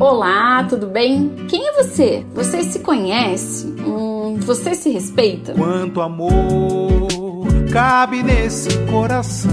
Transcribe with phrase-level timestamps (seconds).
[0.00, 1.28] Olá, tudo bem?
[1.48, 2.24] Quem é você?
[2.32, 3.66] Você se conhece?
[3.84, 5.54] Hum, você se respeita?
[5.54, 9.50] Quanto amor cabe nesse coração?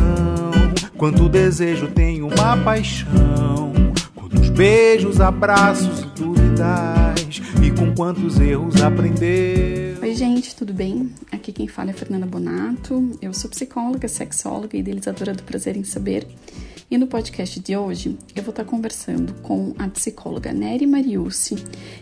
[0.97, 3.73] Quanto desejo tem uma paixão?
[4.13, 7.41] Quantos beijos, abraços e dúvidas?
[7.63, 9.97] E com quantos erros aprender?
[9.99, 11.11] Oi, gente, tudo bem?
[11.31, 13.17] Aqui quem fala é Fernanda Bonato.
[13.19, 16.27] Eu sou psicóloga, sexóloga e idealizadora do Prazer em Saber.
[16.89, 21.55] E no podcast de hoje eu vou estar conversando com a psicóloga Nery Mariucci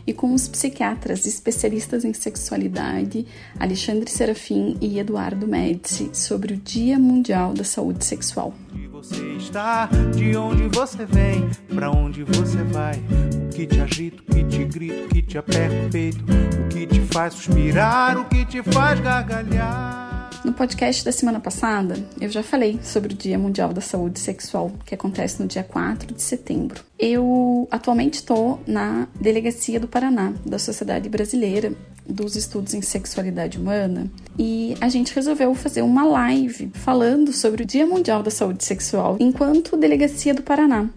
[0.06, 3.26] e com os psiquiatras especialistas em sexualidade
[3.58, 8.54] Alexandre Serafim e Eduardo Médici sobre o Dia Mundial da Saúde Sexual.
[8.74, 14.22] Onde você está, de onde você vem, para onde você vai, o que te agita,
[14.22, 18.18] o que te grita, o que te aperta o peito, o que te faz suspirar,
[18.18, 20.12] o que te faz gargalhar.
[20.44, 24.72] No podcast da semana passada, eu já falei sobre o Dia Mundial da Saúde Sexual,
[24.86, 26.84] que acontece no dia 4 de setembro.
[27.00, 31.74] Eu atualmente estou na Delegacia do Paraná, da Sociedade Brasileira
[32.08, 37.66] dos Estudos em Sexualidade Humana, e a gente resolveu fazer uma live falando sobre o
[37.66, 40.90] Dia Mundial da Saúde Sexual enquanto Delegacia do Paraná.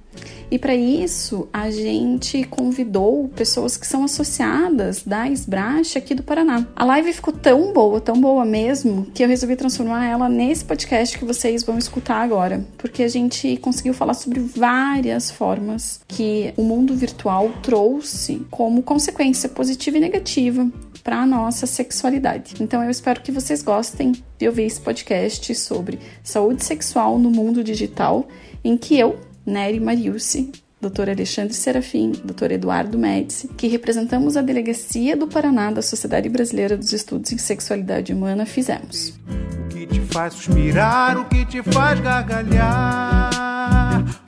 [0.50, 6.66] E para isso, a gente convidou pessoas que são associadas da Esbrache aqui do Paraná.
[6.76, 11.18] A live ficou tão boa, tão boa mesmo, que eu resolvi transformar ela nesse podcast
[11.18, 16.62] que vocês vão escutar agora, porque a gente conseguiu falar sobre várias formas que o
[16.62, 20.70] mundo virtual trouxe como consequência positiva e negativa
[21.06, 22.54] para a nossa sexualidade.
[22.60, 27.62] Então eu espero que vocês gostem de ouvir esse podcast sobre saúde sexual no mundo
[27.62, 28.26] digital,
[28.64, 31.08] em que eu, Nery Mariucci, Dr.
[31.10, 32.52] Alexandre Serafim, Dr.
[32.52, 38.12] Eduardo Médici, que representamos a Delegacia do Paraná da Sociedade Brasileira dos Estudos em Sexualidade
[38.12, 39.14] Humana, fizemos.
[39.28, 43.30] O que te faz suspirar, o que te faz gargalhar?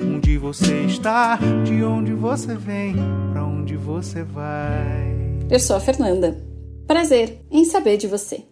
[0.00, 2.94] Onde você está, de onde você vem,
[3.32, 5.16] para onde você vai?
[5.50, 6.40] Eu sou a Fernanda.
[6.86, 8.44] Prazer em saber de você.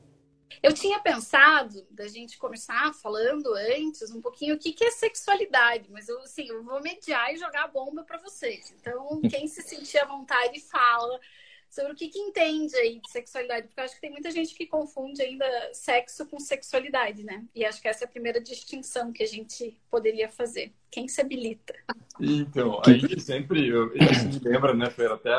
[0.63, 5.91] Eu tinha pensado da gente começar falando antes um pouquinho o que, que é sexualidade,
[5.91, 8.75] mas eu, assim, eu vou mediar e jogar a bomba para vocês.
[8.81, 11.21] Então, quem se sentir à vontade, fala
[11.69, 14.55] sobre o que, que entende aí de sexualidade, porque eu acho que tem muita gente
[14.55, 17.45] que confunde ainda sexo com sexualidade, né?
[17.55, 20.73] E acho que essa é a primeira distinção que a gente poderia fazer.
[20.91, 21.75] Quem se habilita?
[22.21, 25.31] Então, a gente sempre, eu, a gente lembra, né, Fer, até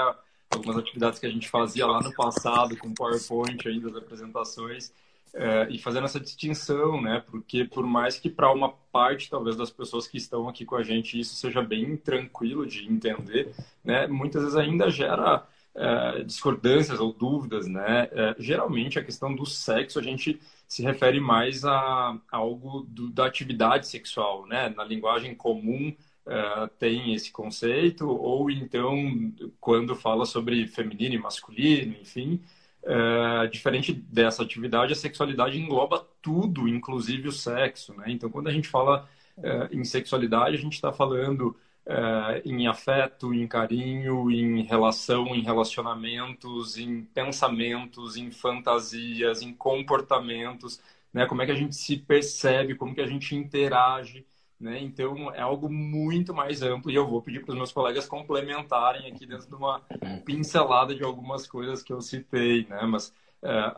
[0.57, 4.91] algumas atividades que a gente fazia lá no passado com PowerPoint ainda, as apresentações,
[5.33, 7.23] é, e fazendo essa distinção, né?
[7.29, 10.83] Porque por mais que para uma parte, talvez, das pessoas que estão aqui com a
[10.83, 13.53] gente isso seja bem tranquilo de entender,
[13.83, 14.07] né?
[14.07, 15.45] Muitas vezes ainda gera
[15.75, 18.09] é, discordâncias ou dúvidas, né?
[18.11, 23.09] É, geralmente a questão do sexo a gente se refere mais a, a algo do,
[23.09, 24.69] da atividade sexual, né?
[24.69, 25.95] Na linguagem comum
[26.27, 32.41] Uh, tem esse conceito, ou então quando fala sobre feminino e masculino, enfim,
[32.87, 38.05] é, diferente dessa atividade, a sexualidade engloba tudo, inclusive o sexo, né?
[38.07, 39.07] Então, quando a gente fala
[39.37, 41.55] é, em sexualidade, a gente está falando
[41.85, 50.81] é, em afeto, em carinho, em relação, em relacionamentos, em pensamentos, em fantasias, em comportamentos,
[51.13, 51.25] né?
[51.25, 54.25] Como é que a gente se percebe, como que a gente interage,
[54.59, 54.79] né?
[54.81, 59.11] Então, é algo muito mais amplo e eu vou pedir para os meus colegas complementarem
[59.11, 59.81] aqui dentro de uma
[60.25, 62.81] pincelada de algumas coisas que eu citei, né?
[62.83, 63.13] Mas
[63.43, 63.73] é,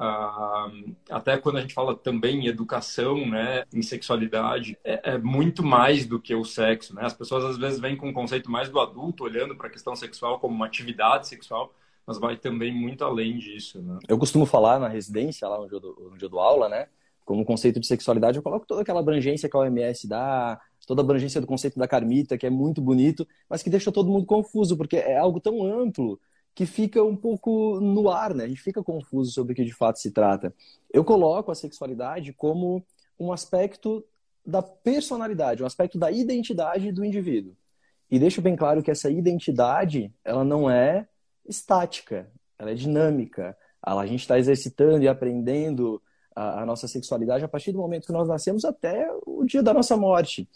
[1.09, 6.05] até quando a gente fala também em educação, né, em sexualidade, é, é, muito mais
[6.05, 7.01] do que o sexo, né?
[7.03, 9.95] As pessoas às vezes vêm com um conceito mais do adulto, olhando para a questão
[9.95, 11.73] sexual como uma atividade sexual,
[12.07, 13.99] mas vai também muito além disso, né?
[14.07, 16.87] Eu costumo falar na residência, lá onde eu dou aula, né,
[17.29, 21.05] como conceito de sexualidade, eu coloco toda aquela abrangência que a OMS dá, toda a
[21.05, 24.75] abrangência do conceito da carmita, que é muito bonito, mas que deixa todo mundo confuso,
[24.75, 26.19] porque é algo tão amplo
[26.55, 28.45] que fica um pouco no ar, né?
[28.45, 30.51] A gente fica confuso sobre o que de fato se trata.
[30.91, 32.83] Eu coloco a sexualidade como
[33.19, 34.03] um aspecto
[34.43, 37.55] da personalidade, um aspecto da identidade do indivíduo.
[38.09, 41.07] E deixo bem claro que essa identidade, ela não é
[41.47, 43.55] estática, ela é dinâmica.
[43.79, 46.01] A gente está exercitando e aprendendo
[46.35, 49.97] a, nossa sexualidade a partir do momento que nós nascemos até o dia da nossa
[49.97, 50.47] morte.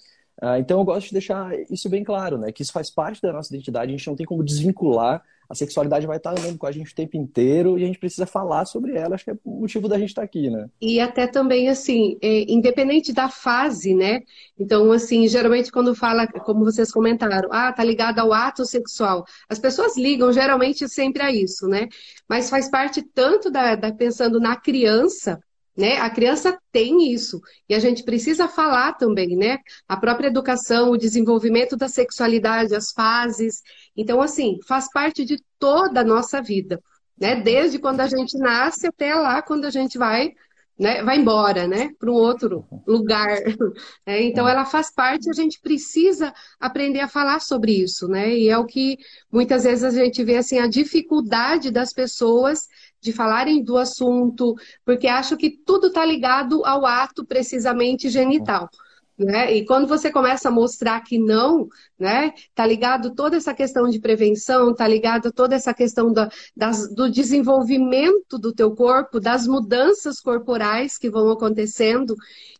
[0.41, 2.51] Ah, então eu gosto de deixar isso bem claro, né?
[2.51, 5.23] Que isso faz parte da nossa identidade, a gente não tem como desvincular.
[5.49, 8.25] A sexualidade vai estar andando com a gente o tempo inteiro e a gente precisa
[8.25, 9.13] falar sobre ela.
[9.13, 10.67] Acho que é o motivo da gente estar aqui, né?
[10.81, 14.21] E até também, assim, é, independente da fase, né?
[14.57, 19.25] Então, assim, geralmente quando fala, como vocês comentaram, ah, tá ligado ao ato sexual.
[19.47, 21.87] As pessoas ligam geralmente sempre a isso, né?
[22.27, 25.39] Mas faz parte tanto da, da pensando na criança,
[25.75, 25.97] né?
[25.97, 29.57] A criança tem isso e a gente precisa falar também, né?
[29.87, 33.61] A própria educação, o desenvolvimento da sexualidade, as fases.
[33.95, 36.81] Então, assim, faz parte de toda a nossa vida,
[37.19, 37.35] né?
[37.35, 40.31] Desde quando a gente nasce até lá quando a gente vai
[40.77, 43.37] né, vai embora, né, para um outro lugar.
[44.05, 48.35] É, então, ela faz parte, a gente precisa aprender a falar sobre isso, né?
[48.35, 48.97] E é o que
[49.31, 52.67] muitas vezes a gente vê assim a dificuldade das pessoas
[53.03, 54.55] de falarem do assunto,
[54.85, 58.69] porque acham que tudo está ligado ao ato precisamente genital.
[59.15, 59.57] Né?
[59.57, 61.67] E quando você começa a mostrar que não,
[61.99, 62.33] né?
[62.55, 67.07] Tá ligado toda essa questão de prevenção, tá ligado toda essa questão da, das, do
[67.11, 72.15] desenvolvimento do teu corpo, das mudanças corporais que vão acontecendo.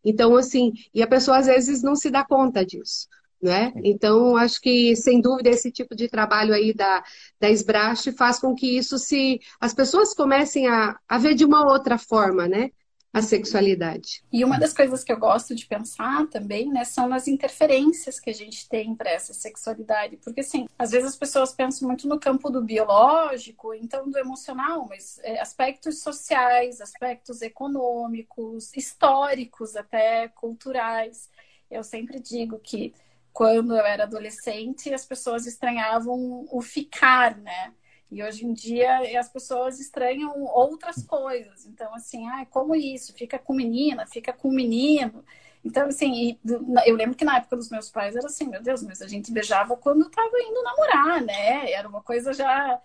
[0.06, 3.08] Então, assim, e a pessoa às vezes não se dá conta disso.
[3.44, 3.74] Né?
[3.84, 7.04] Então, acho que, sem dúvida, esse tipo de trabalho aí da,
[7.38, 9.42] da Esbrache faz com que isso se.
[9.60, 12.70] as pessoas comecem a, a ver de uma outra forma, né?
[13.14, 14.24] a sexualidade.
[14.34, 18.32] E uma das coisas que eu gosto de pensar também, né, são nas interferências que
[18.32, 22.20] a gente tem para essa sexualidade, porque assim, às vezes as pessoas pensam muito no
[22.20, 31.30] campo do biológico, então do emocional, mas é, aspectos sociais, aspectos econômicos, históricos, até culturais.
[31.70, 32.96] Eu sempre digo que
[33.34, 37.74] quando eu era adolescente, as pessoas estranhavam o ficar, né?
[38.12, 41.66] E hoje em dia as pessoas estranham outras coisas.
[41.66, 43.12] Então, assim, ah, como isso?
[43.14, 45.26] Fica com menina, fica com menino.
[45.66, 46.38] Então, assim,
[46.86, 49.32] eu lembro que na época dos meus pais era assim, meu Deus, mas a gente
[49.32, 51.72] beijava quando estava indo namorar, né?
[51.72, 52.80] Era uma coisa já.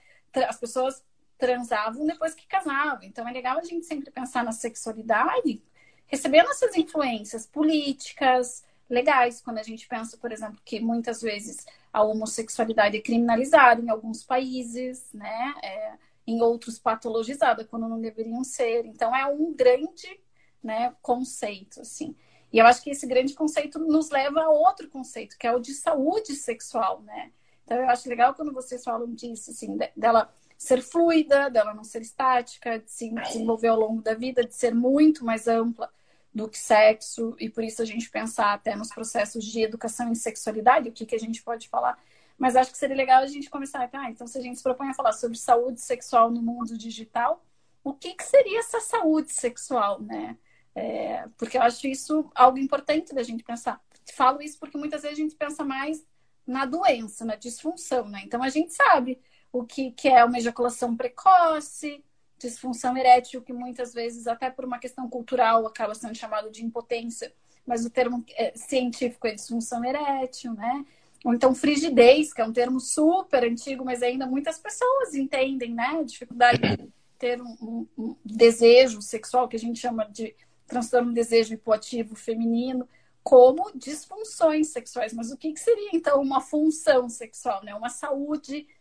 [0.49, 1.05] As pessoas
[1.37, 3.03] transavam depois que casavam.
[3.03, 5.63] Então é legal a gente sempre pensar na sexualidade,
[6.07, 12.03] recebendo essas influências políticas, legais, quando a gente pensa, por exemplo, que muitas vezes a
[12.03, 15.55] homossexualidade é criminalizada em alguns países, né?
[15.63, 15.93] É,
[16.27, 18.85] em outros patologizada, quando não deveriam ser.
[18.85, 20.21] Então é um grande
[20.63, 22.15] né, conceito, assim.
[22.53, 25.59] E eu acho que esse grande conceito nos leva a outro conceito, que é o
[25.59, 27.33] de saúde sexual, né?
[27.65, 32.03] Então eu acho legal quando vocês falam disso, assim, dela ser fluida, dela não ser
[32.03, 35.91] estática, de se desenvolver ao longo da vida, de ser muito mais ampla
[36.35, 40.15] do que sexo, e por isso a gente pensar até nos processos de educação em
[40.15, 41.99] sexualidade, o que, que a gente pode falar.
[42.37, 44.91] Mas acho que seria legal a gente começar, ah, então se a gente se propõe
[44.91, 47.45] a falar sobre saúde sexual no mundo digital,
[47.83, 50.37] o que, que seria essa saúde sexual, né?
[50.75, 53.83] É, porque eu acho isso algo importante da gente pensar.
[54.15, 56.05] Falo isso porque muitas vezes a gente pensa mais
[56.47, 58.23] na doença, na disfunção, né?
[58.25, 59.21] Então a gente sabe
[59.53, 62.05] o que, que é uma ejaculação precoce,
[62.39, 67.33] disfunção erétil, que muitas vezes, até por uma questão cultural, acaba sendo chamado de impotência,
[67.67, 70.85] mas o termo é, científico é disfunção erétil, né?
[71.25, 76.03] Ou então frigidez, que é um termo super antigo, mas ainda muitas pessoas entendem, né?
[76.05, 76.89] Dificuldade de
[77.19, 80.35] ter um, um, um desejo sexual, que a gente chama de
[80.67, 82.89] transtorno desejo hipoativo feminino,
[83.23, 85.13] como disfunções sexuais.
[85.13, 87.75] Mas o que, que seria, então, uma função sexual, né?
[87.75, 88.78] Uma saúde sexual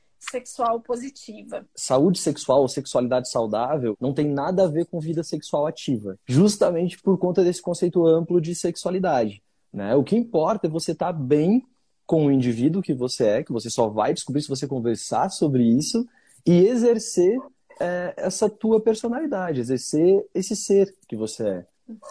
[0.81, 1.65] positiva.
[1.75, 6.99] Saúde sexual ou sexualidade saudável não tem nada a ver com vida sexual ativa, justamente
[7.01, 9.41] por conta desse conceito amplo de sexualidade.
[9.71, 9.95] Né?
[9.95, 11.63] O que importa é você estar tá bem
[12.05, 15.63] com o indivíduo que você é, que você só vai descobrir se você conversar sobre
[15.63, 16.07] isso
[16.45, 17.37] e exercer
[17.79, 21.65] é, essa tua personalidade, exercer esse ser que você é.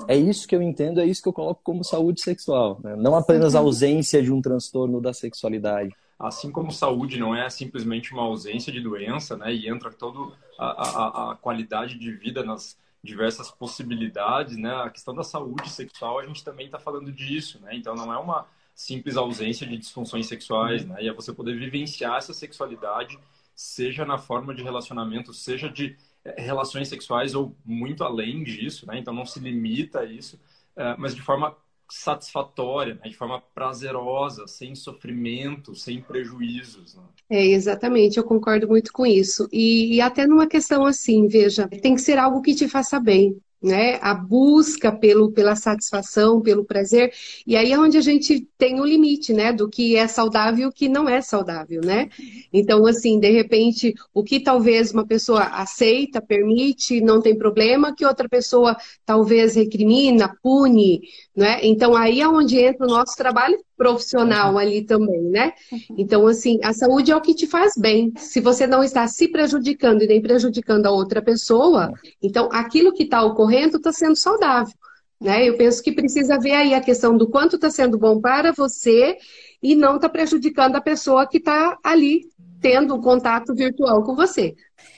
[0.08, 2.80] É isso que eu entendo, é isso que eu coloco como saúde sexual.
[2.82, 2.96] Né?
[2.96, 8.12] Não apenas a ausência de um transtorno da sexualidade assim como saúde não é simplesmente
[8.12, 13.50] uma ausência de doença, né, e entra toda a, a, qualidade de vida nas diversas
[13.50, 17.94] possibilidades, né, a questão da saúde sexual, a gente também está falando disso, né, então
[17.94, 22.32] não é uma simples ausência de disfunções sexuais, né, e é você poder vivenciar essa
[22.32, 23.18] sexualidade,
[23.54, 28.98] seja na forma de relacionamento, seja de eh, relações sexuais ou muito além disso, né,
[28.98, 30.38] então não se limita a isso,
[30.76, 31.56] eh, mas de forma
[31.88, 33.08] satisfatória, né?
[33.08, 36.94] de forma prazerosa, sem sofrimento, sem prejuízos.
[36.94, 37.02] Né?
[37.30, 39.48] É, exatamente, eu concordo muito com isso.
[39.52, 43.40] E, e até numa questão assim, veja, tem que ser algo que te faça bem
[43.62, 43.98] né?
[44.02, 47.12] A busca pelo, pela satisfação, pelo prazer.
[47.46, 49.52] E aí é onde a gente tem o limite, né?
[49.52, 52.08] Do que é saudável e o que não é saudável, né?
[52.52, 58.04] Então, assim, de repente, o que talvez uma pessoa aceita, permite, não tem problema, que
[58.06, 61.00] outra pessoa talvez recrimina, pune,
[61.34, 61.60] né?
[61.62, 64.58] Então, aí é onde entra o nosso trabalho profissional uhum.
[64.58, 65.52] ali também, né?
[65.70, 65.80] Uhum.
[65.98, 68.12] Então, assim, a saúde é o que te faz bem.
[68.16, 71.92] Se você não está se prejudicando e nem prejudicando a outra pessoa,
[72.22, 74.74] então aquilo que está ocorrendo está sendo saudável.
[75.20, 75.48] Né?
[75.48, 79.16] Eu penso que precisa ver aí a questão do quanto está sendo bom para você
[79.62, 82.28] e não está prejudicando a pessoa que está ali
[82.66, 84.56] tendo contato virtual com você.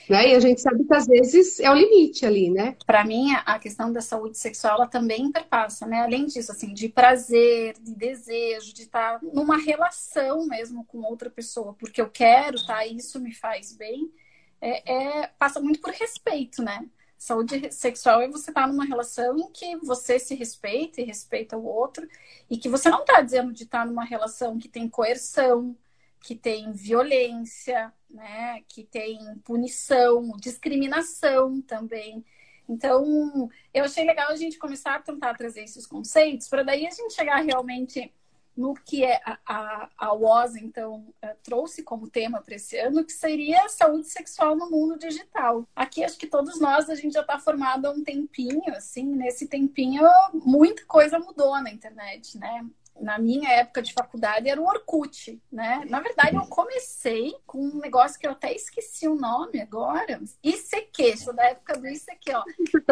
[0.09, 0.29] Né?
[0.29, 2.75] E a gente sabe que às vezes é o limite ali, né?
[2.83, 6.01] Para mim, a questão da saúde sexual ela também perpassa, né?
[6.01, 11.75] Além disso, assim, de prazer, de desejo, de estar numa relação mesmo com outra pessoa,
[11.77, 12.87] porque eu quero, tá?
[12.87, 14.11] Isso me faz bem.
[14.59, 16.83] É, é passa muito por respeito, né?
[17.19, 21.65] Saúde sexual é você estar numa relação em que você se respeita e respeita o
[21.65, 22.07] outro,
[22.49, 25.75] e que você não está dizendo de estar numa relação que tem coerção,
[26.19, 32.25] que tem violência, né, que tem punição, discriminação também.
[32.67, 36.91] Então, eu achei legal a gente começar a tentar trazer esses conceitos, para daí a
[36.91, 38.13] gente chegar realmente
[38.59, 43.05] no que é a, a, a WOS, então, uh, trouxe como tema para esse ano,
[43.05, 45.65] que seria saúde sexual no mundo digital.
[45.73, 49.47] Aqui, acho que todos nós, a gente já está formado há um tempinho, assim, nesse
[49.47, 52.65] tempinho, muita coisa mudou na internet, né?
[52.99, 55.83] Na minha época de faculdade era o Orkut, né?
[55.89, 60.21] Na verdade, eu comecei com um negócio que eu até esqueci o nome agora.
[60.43, 62.43] ICQ, sou da época do ICQ, ó.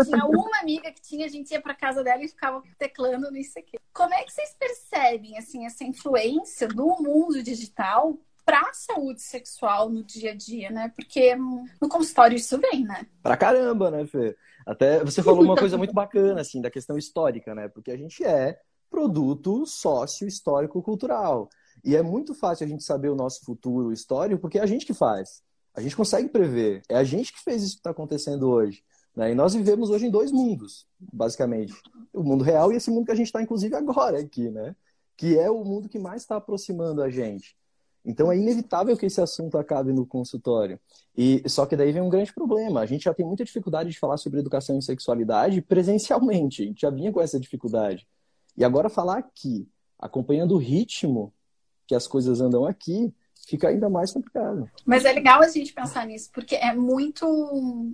[0.04, 3.38] Tinha uma amiga que tinha, a gente ia para casa dela e ficava teclando no
[3.38, 3.80] ICQ.
[3.94, 9.90] Como é que vocês percebem, assim, essa influência do mundo digital para a saúde sexual
[9.90, 10.94] no dia a dia, né?
[10.96, 13.06] Porque no consultório isso vem, né?
[13.22, 14.38] Pra caramba, né, Fê?
[14.66, 17.68] Até você falou uma coisa muito bacana, assim, da questão histórica, né?
[17.68, 18.58] Porque a gente é
[18.90, 21.50] produto sócio-histórico-cultural.
[21.84, 24.86] E é muito fácil a gente saber o nosso futuro histórico porque é a gente
[24.86, 25.42] que faz.
[25.74, 26.82] A gente consegue prever.
[26.90, 28.84] É a gente que fez isso que está acontecendo hoje.
[29.16, 29.32] Né?
[29.32, 31.74] E nós vivemos hoje em dois mundos, basicamente.
[32.14, 34.76] O mundo real e esse mundo que a gente está, inclusive, agora aqui, né?
[35.16, 37.56] Que é o mundo que mais está aproximando a gente.
[38.08, 40.80] Então é inevitável que esse assunto acabe no consultório.
[41.16, 42.80] E só que daí vem um grande problema.
[42.80, 46.64] A gente já tem muita dificuldade de falar sobre educação e sexualidade presencialmente.
[46.64, 48.08] A gente já vinha com essa dificuldade.
[48.58, 51.34] E agora falar aqui, acompanhando o ritmo
[51.86, 53.14] que as coisas andam aqui,
[53.48, 54.70] fica ainda mais complicado.
[54.86, 57.94] Mas é legal a gente pensar nisso, porque é muito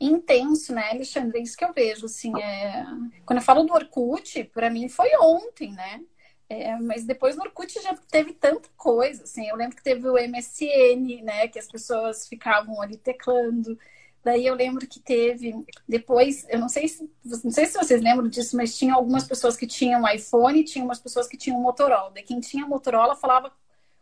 [0.00, 1.38] intenso, né, Alexandre?
[1.38, 2.84] É isso que eu vejo, assim, é...
[3.24, 6.02] quando eu falo do Orkut, para mim foi ontem, né?
[6.48, 10.14] É, mas depois no Orkut já teve tanta coisa, assim, eu lembro que teve o
[10.14, 13.78] MSN, né, que as pessoas ficavam ali teclando,
[14.22, 15.54] Daí eu lembro que teve
[15.88, 19.56] depois, eu não sei se não sei se vocês lembram disso, mas tinha algumas pessoas
[19.56, 22.10] que tinham iPhone, tinha umas pessoas que tinham Motorola.
[22.10, 23.50] Daí quem tinha Motorola falava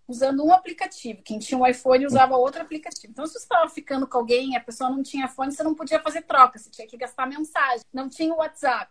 [0.08, 3.12] usando um aplicativo, quem tinha um iPhone usava outro aplicativo.
[3.12, 6.00] Então se você estava ficando com alguém, a pessoa não tinha iPhone, você não podia
[6.00, 7.84] fazer troca, você tinha que gastar mensagem.
[7.92, 8.90] Não tinha o WhatsApp.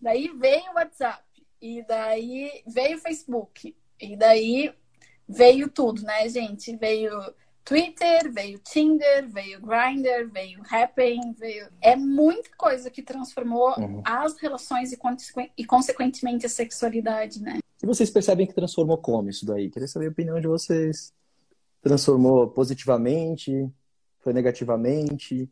[0.00, 1.22] Daí veio o WhatsApp
[1.60, 4.74] e daí veio o Facebook e daí
[5.28, 6.74] veio tudo, né, gente?
[6.76, 7.12] Veio
[7.66, 11.66] Twitter, veio Tinder, veio Grindr, veio Happn, veio.
[11.82, 14.02] É muita coisa que transformou uhum.
[14.04, 14.98] as relações e,
[15.58, 17.58] e, consequentemente, a sexualidade, né?
[17.82, 19.68] E vocês percebem que transformou como isso daí?
[19.68, 21.12] Queria saber a opinião de vocês.
[21.82, 23.68] Transformou positivamente?
[24.20, 25.50] Foi negativamente?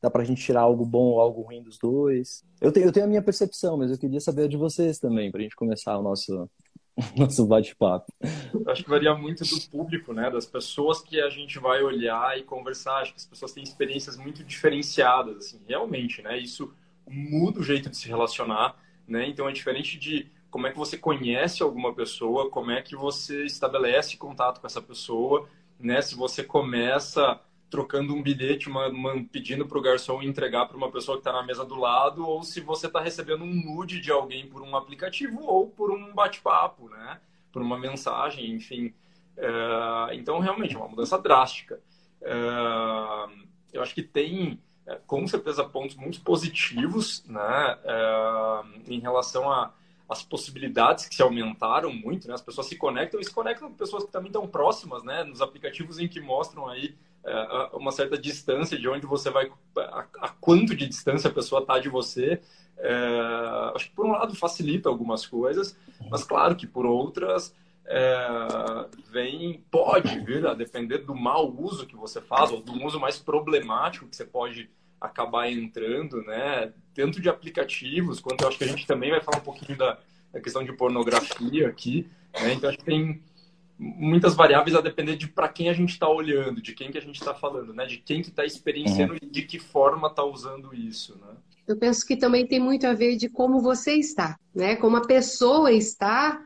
[0.00, 2.42] Dá pra gente tirar algo bom ou algo ruim dos dois?
[2.60, 5.30] Eu tenho, eu tenho a minha percepção, mas eu queria saber a de vocês também,
[5.30, 6.50] pra gente começar o nosso,
[7.16, 8.12] nosso bate-papo.
[8.66, 10.30] Acho que varia muito do público, né?
[10.30, 12.98] Das pessoas que a gente vai olhar e conversar.
[12.98, 16.38] Acho que as pessoas têm experiências muito diferenciadas, assim, realmente, né?
[16.38, 16.72] Isso
[17.08, 19.26] muda o jeito de se relacionar, né?
[19.26, 23.44] Então é diferente de como é que você conhece alguma pessoa, como é que você
[23.44, 25.48] estabelece contato com essa pessoa,
[25.80, 26.02] né?
[26.02, 27.40] Se você começa
[27.72, 31.32] trocando um bilhete, uma, uma, pedindo para o garçom entregar para uma pessoa que está
[31.32, 34.76] na mesa do lado, ou se você está recebendo um nude de alguém por um
[34.76, 37.18] aplicativo ou por um bate-papo, né?
[37.50, 38.92] Por uma mensagem, enfim.
[39.38, 41.80] É, então, realmente, é uma mudança drástica.
[42.20, 42.34] É,
[43.72, 47.78] eu acho que tem, é, com certeza, pontos muito positivos, né?
[47.84, 49.72] É, em relação a
[50.10, 52.34] as possibilidades que se aumentaram muito, né?
[52.34, 55.24] As pessoas se conectam e se conectam com pessoas que também estão próximas, né?
[55.24, 56.94] Nos aplicativos em que mostram aí
[57.72, 61.78] uma certa distância de onde você vai, a, a quanto de distância a pessoa está
[61.78, 62.40] de você.
[62.78, 65.76] É, acho que por um lado facilita algumas coisas,
[66.10, 67.54] mas claro que por outras
[67.86, 72.98] é, vem, pode vir a depender do mau uso que você faz, ou do uso
[72.98, 74.68] mais problemático que você pode
[75.00, 76.72] acabar entrando, né?
[76.94, 79.98] Tanto de aplicativos, quanto eu acho que a gente também vai falar um pouquinho da,
[80.32, 82.54] da questão de pornografia aqui, né?
[82.54, 83.22] Então acho que tem
[83.82, 87.02] muitas variáveis a depender de para quem a gente está olhando, de quem que a
[87.02, 87.84] gente está falando, né?
[87.84, 89.18] De quem que está experienciando uhum.
[89.20, 91.34] e de que forma está usando isso, né?
[91.66, 94.76] Eu penso que também tem muito a ver de como você está, né?
[94.76, 96.40] Como a pessoa está.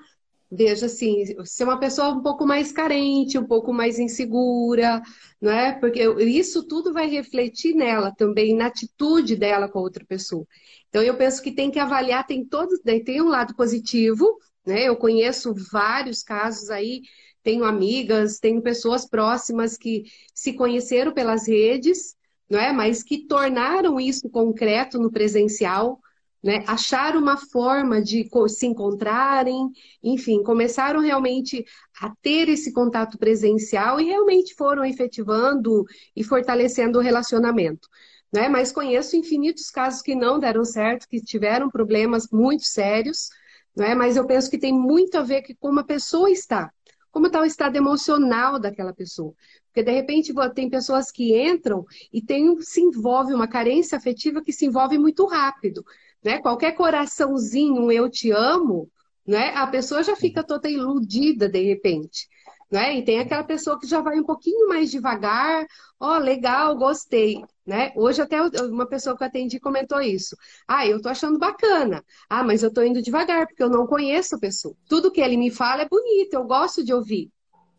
[0.50, 5.02] Veja assim, se é uma pessoa um pouco mais carente, um pouco mais insegura,
[5.40, 5.72] não é?
[5.72, 10.46] Porque isso tudo vai refletir nela também, na atitude dela com a outra pessoa.
[10.88, 14.84] Então eu penso que tem que avaliar, tem todos, tem um lado positivo, né?
[14.84, 17.02] Eu conheço vários casos aí
[17.46, 20.02] tenho amigas, tenho pessoas próximas que
[20.34, 22.16] se conheceram pelas redes,
[22.50, 22.72] não é?
[22.72, 26.00] Mas que tornaram isso concreto no presencial,
[26.42, 26.64] né?
[26.66, 29.70] Acharam uma forma de se encontrarem,
[30.02, 31.64] enfim, começaram realmente
[32.00, 35.84] a ter esse contato presencial e realmente foram efetivando
[36.16, 37.88] e fortalecendo o relacionamento.
[38.32, 38.48] Né?
[38.48, 43.28] Mas conheço infinitos casos que não deram certo, que tiveram problemas muito sérios,
[43.76, 43.94] né?
[43.94, 46.72] mas eu penso que tem muito a ver com como a pessoa está,
[47.16, 49.32] como está o estado emocional daquela pessoa.
[49.68, 54.52] Porque de repente tem pessoas que entram e tem, se envolve uma carência afetiva que
[54.52, 55.82] se envolve muito rápido.
[56.22, 56.40] Né?
[56.40, 58.90] Qualquer coraçãozinho, eu te amo,
[59.26, 59.48] né?
[59.54, 62.28] a pessoa já fica toda iludida de repente.
[62.70, 62.98] Né?
[62.98, 65.64] E tem aquela pessoa que já vai um pouquinho mais devagar,
[66.00, 67.92] ó, oh, legal, gostei, né?
[67.94, 70.36] Hoje até uma pessoa que eu atendi comentou isso.
[70.66, 72.04] Ah, eu tô achando bacana.
[72.28, 74.74] Ah, mas eu tô indo devagar porque eu não conheço a pessoa.
[74.88, 77.30] Tudo que ele me fala é bonito, eu gosto de ouvir,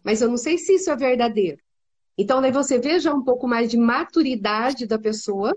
[0.06, 1.62] mas eu não sei se isso é verdadeiro.
[2.18, 5.56] Então, daí você veja um pouco mais de maturidade da pessoa,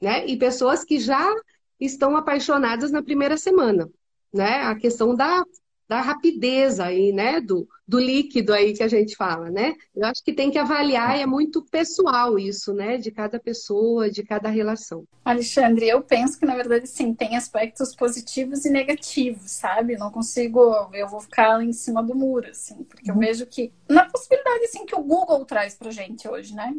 [0.00, 0.26] né?
[0.26, 1.34] E pessoas que já
[1.80, 3.88] estão apaixonadas na primeira semana,
[4.32, 4.62] né?
[4.62, 5.44] A questão da,
[5.88, 7.40] da rapidez aí, né?
[7.40, 9.74] Do, do líquido aí que a gente fala, né?
[9.94, 12.96] Eu acho que tem que avaliar e é muito pessoal isso, né?
[12.96, 15.04] De cada pessoa, de cada relação.
[15.24, 19.96] Alexandre, eu penso que na verdade sim, tem aspectos positivos e negativos, sabe?
[19.96, 23.16] não consigo, eu vou ficar em cima do muro, assim, porque uhum.
[23.16, 26.74] eu vejo que na possibilidade assim que o Google traz pra gente hoje, né?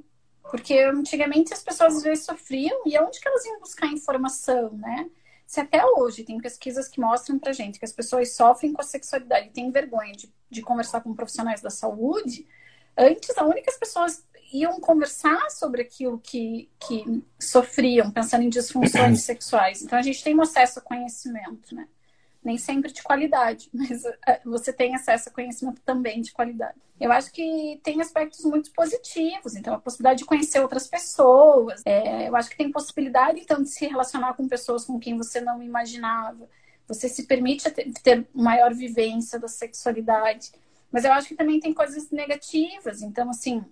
[0.50, 5.10] Porque antigamente as pessoas às vezes sofriam e onde que elas iam buscar informação, né?
[5.48, 8.84] Se até hoje tem pesquisas que mostram pra gente que as pessoas sofrem com a
[8.84, 12.46] sexualidade e têm vergonha de, de conversar com profissionais da saúde,
[12.98, 19.22] antes a única as pessoas iam conversar sobre aquilo que, que sofriam, pensando em disfunções
[19.26, 19.82] sexuais.
[19.82, 21.88] Então a gente tem um acesso a conhecimento, né?
[22.48, 26.78] Nem sempre de qualidade, mas é, você tem acesso a conhecimento também de qualidade.
[27.00, 32.30] Eu acho que tem aspectos muito positivos, então a possibilidade de conhecer outras pessoas, é,
[32.30, 35.62] eu acho que tem possibilidade então de se relacionar com pessoas com quem você não
[35.62, 36.50] imaginava,
[36.88, 37.70] você se permite
[38.02, 40.52] ter maior vivência da sexualidade,
[40.90, 43.64] mas eu acho que também tem coisas negativas, então assim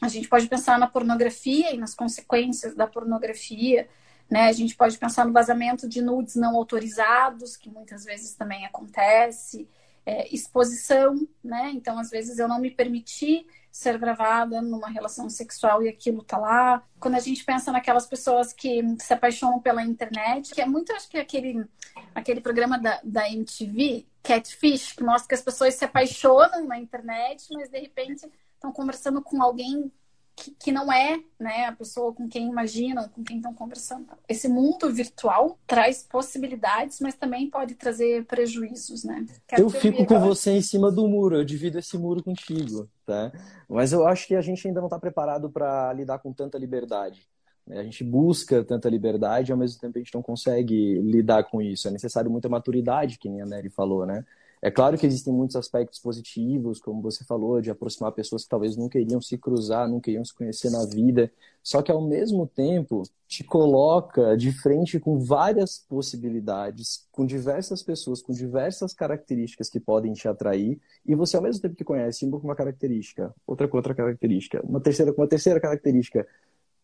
[0.00, 3.88] a gente pode pensar na pornografia e nas consequências da pornografia.
[4.30, 4.48] Né?
[4.48, 9.68] A gente pode pensar no vazamento de nudes não autorizados, que muitas vezes também acontece,
[10.06, 11.70] é, exposição, né?
[11.74, 16.38] Então, às vezes, eu não me permiti ser gravada numa relação sexual e aquilo tá
[16.38, 16.84] lá.
[17.00, 21.08] Quando a gente pensa naquelas pessoas que se apaixonam pela internet, que é muito, acho
[21.08, 21.66] que aquele,
[22.14, 27.48] aquele programa da, da MTV, Catfish, que mostra que as pessoas se apaixonam na internet,
[27.52, 29.90] mas de repente estão conversando com alguém
[30.36, 34.06] que, que, não é né, a pessoa com quem imaginam, com quem estão conversando.
[34.28, 39.24] Esse mundo virtual traz possibilidades, mas também pode trazer prejuízos, né?
[39.46, 43.32] Quero eu fico com você em cima do muro, eu divido esse muro contigo, tá?
[43.68, 47.28] Mas eu acho que a gente ainda não está preparado para lidar com tanta liberdade.
[47.66, 47.78] Né?
[47.78, 51.88] A gente busca tanta liberdade, ao mesmo tempo a gente não consegue lidar com isso.
[51.88, 54.24] É necessário muita maturidade, que nem a Nery falou, né?
[54.64, 58.78] É claro que existem muitos aspectos positivos, como você falou, de aproximar pessoas que talvez
[58.78, 61.30] nunca iriam se cruzar, nunca iriam se conhecer na vida.
[61.62, 68.22] Só que ao mesmo tempo te coloca de frente com várias possibilidades, com diversas pessoas,
[68.22, 72.40] com diversas características que podem te atrair, e você ao mesmo tempo que conhece uma
[72.40, 76.26] com uma característica, outra com outra característica, uma terceira com uma terceira característica,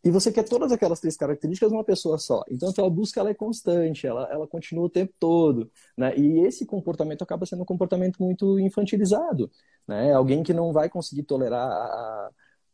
[0.03, 2.43] e você quer todas aquelas três características numa pessoa só.
[2.51, 5.71] Então, a busca ela é constante, ela, ela continua o tempo todo.
[5.97, 6.17] Né?
[6.17, 9.51] E esse comportamento acaba sendo um comportamento muito infantilizado.
[9.87, 10.13] Né?
[10.13, 12.31] Alguém que não vai conseguir tolerar a,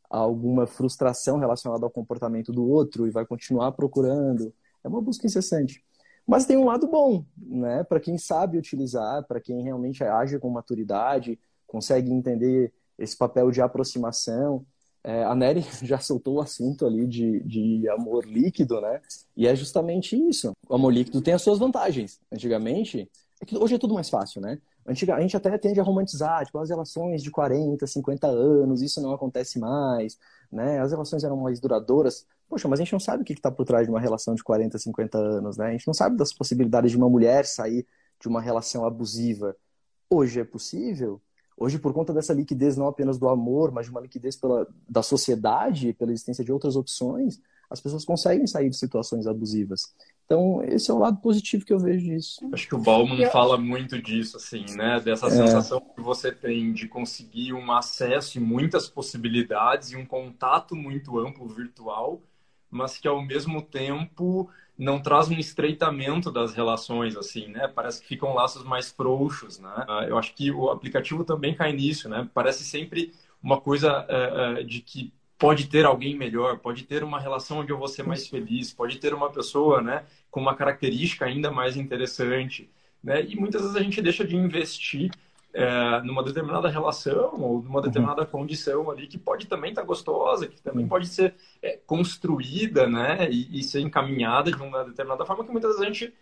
[0.09, 4.55] a alguma frustração relacionada ao comportamento do outro e vai continuar procurando.
[4.85, 5.85] É uma busca incessante.
[6.25, 7.85] Mas tem um lado bom, né?
[7.85, 13.61] Para quem sabe utilizar, para quem realmente age com maturidade, consegue entender esse papel de
[13.61, 14.67] aproximação
[15.07, 19.01] é, a Nery já soltou o assunto ali de, de amor líquido, né?
[19.37, 20.53] E é justamente isso.
[20.69, 22.21] O amor líquido tem as suas vantagens.
[22.31, 23.09] Antigamente,
[23.41, 24.59] é que hoje é tudo mais fácil, né?
[24.85, 29.01] Antiga, a gente até tende a romantizar, tipo, as relações de 40, 50 anos, isso
[29.01, 30.19] não acontece mais,
[30.51, 30.81] né?
[30.81, 32.27] As relações eram mais duradouras.
[32.49, 34.43] Poxa, mas a gente não sabe o que está por trás de uma relação de
[34.43, 35.67] 40, 50 anos, né?
[35.67, 37.87] A gente não sabe das possibilidades de uma mulher sair
[38.21, 39.57] de uma relação abusiva.
[40.11, 41.21] Hoje é possível,
[41.57, 45.03] Hoje, por conta dessa liquidez não apenas do amor, mas de uma liquidez pela, da
[45.03, 47.41] sociedade, pela existência de outras opções,
[47.71, 49.95] as pessoas conseguem sair de situações abusivas.
[50.27, 52.41] Então, esse é o lado positivo que eu vejo disso.
[52.53, 53.31] Acho que o Bauman eu...
[53.31, 55.01] fala muito disso, assim, né?
[55.01, 55.31] Dessa é.
[55.31, 61.19] sensação que você tem de conseguir um acesso e muitas possibilidades e um contato muito
[61.19, 62.21] amplo virtual,
[62.71, 67.67] mas que ao mesmo tempo não traz um estreitamento das relações, assim, né?
[67.69, 69.85] Parece que ficam laços mais frouxos, né?
[69.89, 72.29] Ah, eu acho que o aplicativo também cai nisso, né?
[72.35, 73.13] Parece sempre
[73.43, 77.71] uma coisa é, é, de que pode ter alguém melhor, pode ter uma relação onde
[77.71, 81.77] eu vou ser mais feliz, pode ter uma pessoa, né, com uma característica ainda mais
[81.77, 82.71] interessante,
[83.03, 83.23] né?
[83.25, 85.11] E muitas vezes a gente deixa de investir
[85.57, 88.29] é, numa determinada relação ou numa determinada uhum.
[88.29, 93.27] condição ali que pode também estar tá gostosa, que também pode ser é, construída, né,
[93.31, 96.15] e, e, ser encaminhada de uma determinada forma que muitas vezes a gente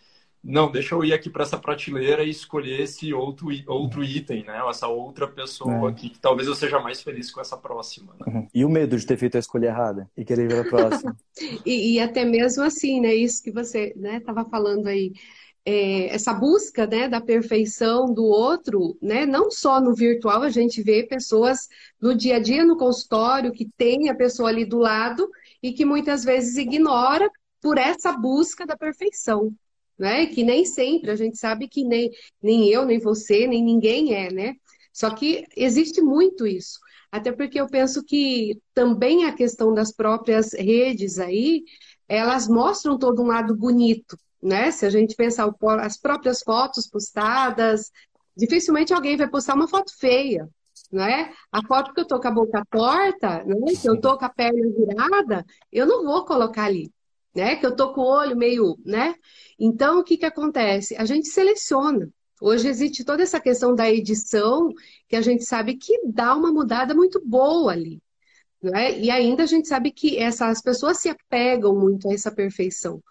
[0.44, 4.62] não, deixa eu ir aqui para essa prateleira e escolher esse outro, outro item, né?
[4.62, 5.90] Ou essa outra pessoa é.
[5.90, 8.14] aqui, que talvez eu seja mais feliz com essa próxima.
[8.20, 8.26] Né?
[8.26, 8.48] Uhum.
[8.54, 11.16] E o medo de ter feito a escolha errada e querer ver a próxima.
[11.64, 13.14] e, e, até mesmo assim, né?
[13.14, 15.14] Isso que você estava né, falando aí
[15.66, 20.82] é, essa busca né, da perfeição do outro, né, não só no virtual, a gente
[20.82, 21.68] vê pessoas
[22.00, 25.28] no dia a dia no consultório que tem a pessoa ali do lado
[25.62, 27.30] e que muitas vezes ignora
[27.62, 29.52] por essa busca da perfeição.
[29.98, 30.26] Né?
[30.26, 32.10] Que nem sempre a gente sabe que nem,
[32.42, 34.56] nem eu, nem você, nem ninguém é, né?
[34.92, 36.80] Só que existe muito isso.
[37.12, 41.62] Até porque eu penso que também a questão das próprias redes aí,
[42.08, 44.70] elas mostram todo um lado bonito, né?
[44.70, 47.90] Se a gente pensar as próprias fotos postadas,
[48.36, 50.46] dificilmente alguém vai postar uma foto feia,
[50.92, 51.32] né?
[51.50, 53.72] A foto que eu tô com a boca torta, né?
[53.80, 56.92] Que eu tô com a perna virada, eu não vou colocar ali,
[57.34, 57.56] né?
[57.56, 59.14] Que eu tô com o olho meio, né?
[59.58, 60.94] Então, o que que acontece?
[60.96, 62.10] A gente seleciona.
[62.38, 64.68] Hoje existe toda essa questão da edição,
[65.08, 68.02] que a gente sabe que dá uma mudada muito boa ali.
[68.60, 68.98] Né?
[68.98, 73.02] E ainda a gente sabe que essas pessoas se apegam muito a essa perfeição.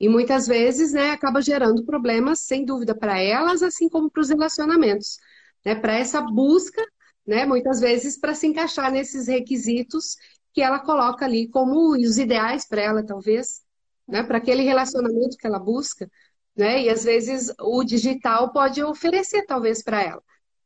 [0.00, 4.28] E muitas vezes, né, acaba gerando problemas, sem dúvida, para elas, assim como para os
[4.28, 5.18] relacionamentos.
[5.64, 5.74] Né?
[5.74, 6.84] Para essa busca,
[7.26, 10.16] né, muitas vezes, para se encaixar nesses requisitos
[10.52, 13.62] que ela coloca ali como os ideais para ela, talvez,
[14.06, 16.08] né, para aquele relacionamento que ela busca.
[16.56, 16.82] Né?
[16.82, 20.22] E às vezes o digital pode oferecer, talvez, para ela.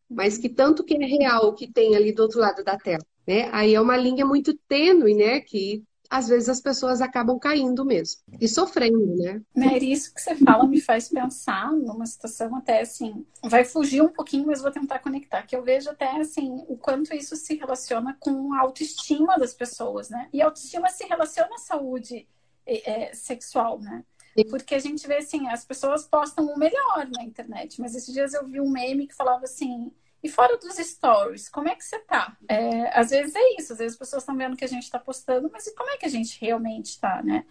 [0.09, 3.05] Mas que tanto que é real que tem ali do outro lado da tela.
[3.27, 3.49] Né?
[3.53, 5.40] Aí é uma linha muito tênue, né?
[5.40, 9.40] Que às vezes as pessoas acabam caindo mesmo e sofrendo, né?
[9.57, 14.11] Mary, isso que você fala me faz pensar numa situação até assim, vai fugir um
[14.11, 18.14] pouquinho, mas vou tentar conectar, que eu vejo até assim, o quanto isso se relaciona
[18.20, 20.29] com a autoestima das pessoas, né?
[20.35, 22.29] E a autoestima se relaciona à saúde
[22.66, 24.05] é, sexual, né?
[24.51, 28.35] Porque a gente vê assim, as pessoas postam o melhor na internet, mas esses dias
[28.35, 29.90] eu vi um meme que falava assim,
[30.23, 32.37] e fora dos stories, como é que você tá?
[32.49, 34.99] É, às vezes é isso, às vezes as pessoas estão vendo que a gente está
[34.99, 37.45] postando, mas como é que a gente realmente está, né?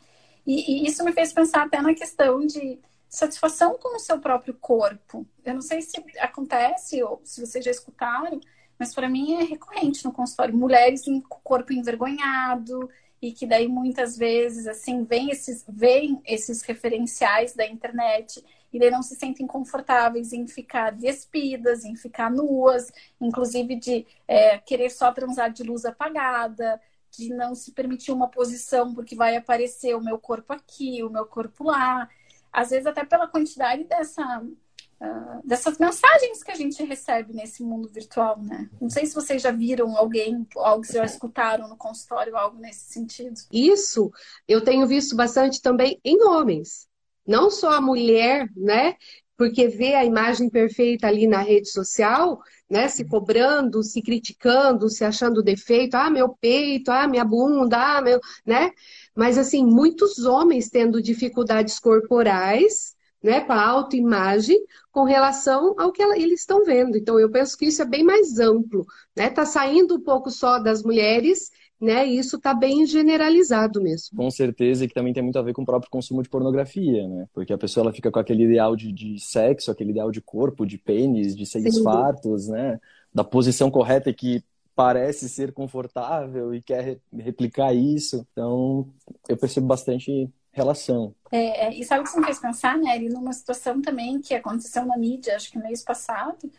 [0.46, 2.80] E, e, isso me fez pensar até na questão de
[3.10, 5.28] satisfação com o seu próprio corpo.
[5.44, 8.40] Eu não sei se acontece ou se vocês já escutaram,
[8.80, 12.90] mas para mim é recorrente no consultório mulheres com corpo envergonhado
[13.22, 18.90] e que daí muitas vezes assim vem esses vem esses referenciais da internet e daí
[18.90, 25.12] não se sentem confortáveis em ficar despidas, em ficar nuas, inclusive de é, querer só
[25.12, 26.80] transar de luz apagada,
[27.12, 31.26] de não se permitir uma posição porque vai aparecer o meu corpo aqui, o meu
[31.26, 32.10] corpo lá.
[32.52, 37.90] Às vezes até pela quantidade dessa, uh, dessas mensagens que a gente recebe nesse mundo
[37.90, 38.70] virtual, né?
[38.80, 42.92] Não sei se vocês já viram alguém, algo que já escutaram no consultório, algo nesse
[42.92, 43.40] sentido.
[43.52, 44.12] Isso
[44.48, 46.90] eu tenho visto bastante também em homens.
[47.26, 48.96] Não só a mulher, né?
[49.38, 52.88] Porque vê a imagem perfeita ali na rede social, né?
[52.88, 58.20] Se cobrando, se criticando, se achando defeito, ah, meu peito, ah, minha bunda, ah, meu,
[58.46, 58.72] né?
[59.16, 64.58] Mas assim, muitos homens tendo dificuldades corporais, né, com a autoimagem,
[64.92, 66.98] com relação ao que eles estão vendo.
[66.98, 69.30] Então, eu penso que isso é bem mais amplo, né?
[69.30, 72.08] Tá saindo um pouco só das mulheres né?
[72.08, 74.16] E isso está bem generalizado mesmo.
[74.16, 77.08] Com certeza, e que também tem muito a ver com o próprio consumo de pornografia,
[77.08, 77.28] né?
[77.34, 80.66] Porque a pessoa ela fica com aquele ideal de, de sexo, aquele ideal de corpo,
[80.66, 81.84] de pênis, de seios Sim.
[81.84, 82.80] fartos, né?
[83.12, 84.44] Da posição correta que
[84.76, 88.26] parece ser confortável e quer replicar isso.
[88.32, 88.88] Então,
[89.28, 91.16] eu percebo bastante relação.
[91.32, 92.98] É, é, e sabe o que você me fez pensar, né?
[92.98, 96.50] E numa situação também que aconteceu na mídia, acho que no mês passado,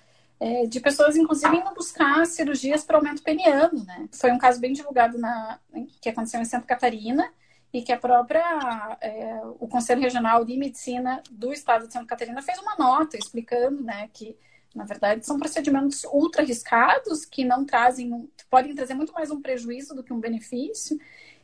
[0.43, 4.09] é, de pessoas, inclusive, indo buscar cirurgias para aumento peniano, né?
[4.11, 5.61] Foi um caso bem divulgado na,
[6.01, 7.33] que aconteceu em Santa Catarina
[7.73, 12.43] e que a própria, é, o Conselho Regional de Medicina do Estado de Santa Catarina
[12.43, 14.37] fez uma nota explicando, né, que,
[14.75, 19.95] na verdade, são procedimentos ultra arriscados que não trazem, podem trazer muito mais um prejuízo
[19.95, 20.99] do que um benefício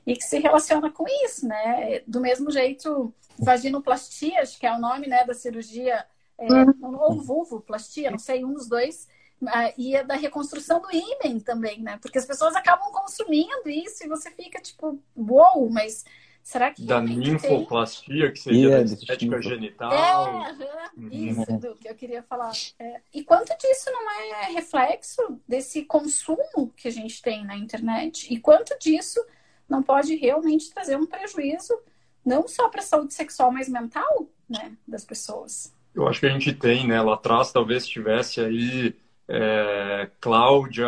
[0.05, 2.01] e que se relaciona com isso, né?
[2.05, 6.05] Do mesmo jeito, vaginoplastia, acho que é o nome, né, da cirurgia
[6.39, 6.99] é, uhum.
[7.01, 9.09] ou vulvoplastia, não sei, um dos dois,
[9.43, 11.99] uh, e é da reconstrução do ímen também, né?
[12.01, 16.05] Porque as pessoas acabam consumindo isso e você fica tipo, uou, wow, mas
[16.49, 18.33] Será que da ninfoplastia, tem?
[18.33, 19.93] que seria yeah, estética genital?
[19.93, 20.51] É,
[20.97, 21.09] uhum.
[21.13, 22.53] isso, Edu, que eu queria falar.
[22.79, 23.03] É.
[23.13, 28.33] E quanto disso não é reflexo desse consumo que a gente tem na internet?
[28.33, 29.23] E quanto disso
[29.69, 31.79] não pode realmente trazer um prejuízo,
[32.25, 35.75] não só para a saúde sexual, mas mental, né, das pessoas?
[35.99, 37.03] Eu acho que a gente tem, né?
[37.03, 38.95] Lá atrás talvez tivesse aí
[39.27, 40.87] é, Cláudia,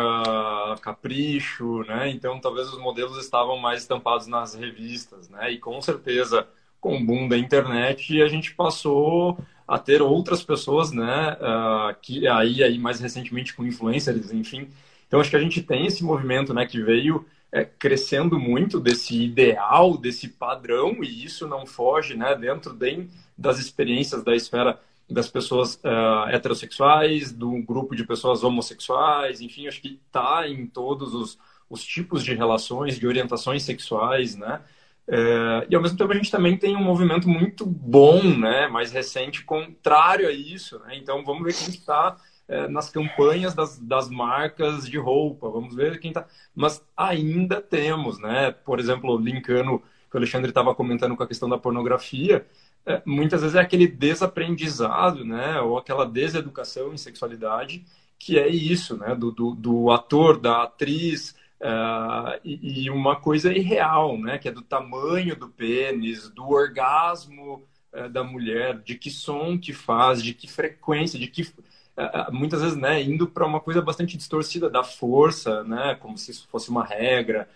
[0.81, 2.09] Capricho, né?
[2.09, 5.51] Então talvez os modelos estavam mais estampados nas revistas, né?
[5.51, 6.47] E com certeza
[6.79, 11.33] com o boom da internet a gente passou a ter outras pessoas, né?
[11.33, 14.69] Uh, que aí, aí mais recentemente com influencers, enfim.
[15.07, 16.65] Então acho que a gente tem esse movimento, né?
[16.65, 22.33] Que veio é, crescendo muito desse ideal, desse padrão e isso não foge, né?
[22.33, 24.79] Dentro de, das experiências da esfera
[25.11, 31.13] das pessoas uh, heterossexuais, do grupo de pessoas homossexuais, enfim, acho que está em todos
[31.13, 31.37] os,
[31.69, 34.61] os tipos de relações, de orientações sexuais, né?
[35.07, 38.91] Uh, e ao mesmo tempo a gente também tem um movimento muito bom, né, mais
[38.91, 40.95] recente, contrário a isso, né?
[40.95, 42.15] Então vamos ver quem está
[42.47, 46.25] uh, nas campanhas das, das marcas de roupa, vamos ver quem está.
[46.55, 48.51] Mas ainda temos, né?
[48.51, 52.45] Por exemplo, linkando que o Alexandre estava comentando com a questão da pornografia,
[52.85, 57.85] é, muitas vezes é aquele desaprendizado, né, ou aquela deseducação em sexualidade,
[58.17, 63.53] que é isso, né, do, do, do ator, da atriz, uh, e, e, uma coisa
[63.53, 67.63] irreal, né, que é do tamanho do pênis, do orgasmo
[67.93, 72.61] uh, da mulher, de que som que faz, de que frequência, de que uh, muitas
[72.61, 76.69] vezes, né, indo para uma coisa bastante distorcida da força, né, como se isso fosse
[76.69, 77.47] uma regra.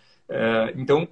[0.76, 1.08] então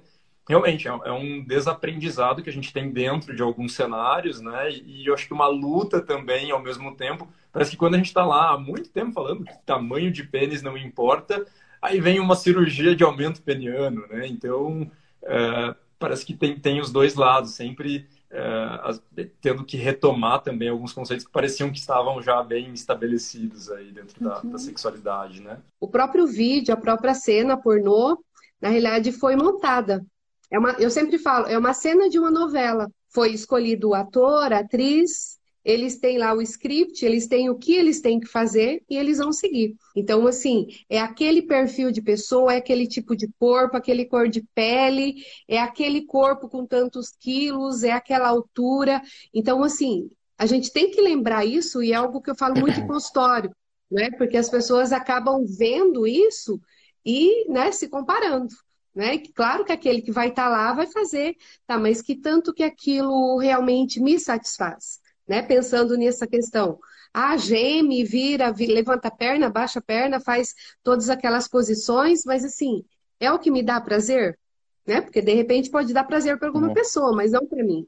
[0.48, 4.70] realmente é, é um desaprendizado que a gente tem dentro de alguns cenários, né?
[4.70, 7.28] E, eu acho que uma luta também ao mesmo tempo.
[7.52, 10.62] Parece que quando a gente está lá há muito tempo falando que tamanho de pênis
[10.62, 11.44] não importa,
[11.80, 14.26] aí vem uma cirurgia de aumento peniano, né?
[14.26, 14.90] Então
[15.22, 20.92] é, parece que tem, tem os dois lados, sempre é, tendo que retomar também alguns
[20.92, 24.50] conceitos que pareciam que estavam já bem estabelecidos aí dentro da, uhum.
[24.50, 25.58] da sexualidade, né?
[25.80, 28.22] O próprio vídeo, a própria cena pornô,
[28.60, 30.04] na realidade foi montada
[30.50, 32.90] é uma, eu sempre falo, é uma cena de uma novela.
[33.08, 37.74] Foi escolhido o ator, a atriz, eles têm lá o script, eles têm o que
[37.74, 39.74] eles têm que fazer e eles vão seguir.
[39.96, 44.42] Então, assim, é aquele perfil de pessoa, é aquele tipo de corpo, aquele cor de
[44.54, 45.14] pele,
[45.48, 49.00] é aquele corpo com tantos quilos, é aquela altura.
[49.32, 52.78] Então, assim, a gente tem que lembrar isso e é algo que eu falo muito
[52.78, 53.50] em consultório,
[53.90, 54.10] né?
[54.18, 56.60] Porque as pessoas acabam vendo isso
[57.06, 58.54] e né, se comparando
[58.94, 59.18] né?
[59.34, 61.78] Claro que aquele que vai estar tá lá vai fazer, tá?
[61.78, 65.42] Mas que tanto que aquilo realmente me satisfaz, né?
[65.42, 66.78] Pensando nessa questão.
[67.12, 72.44] Ah, geme, vira, vira, levanta a perna, baixa a perna, faz todas aquelas posições, mas
[72.44, 72.84] assim,
[73.20, 74.38] é o que me dá prazer,
[74.86, 75.00] né?
[75.00, 76.74] Porque de repente pode dar prazer para alguma é.
[76.74, 77.86] pessoa, mas não para mim.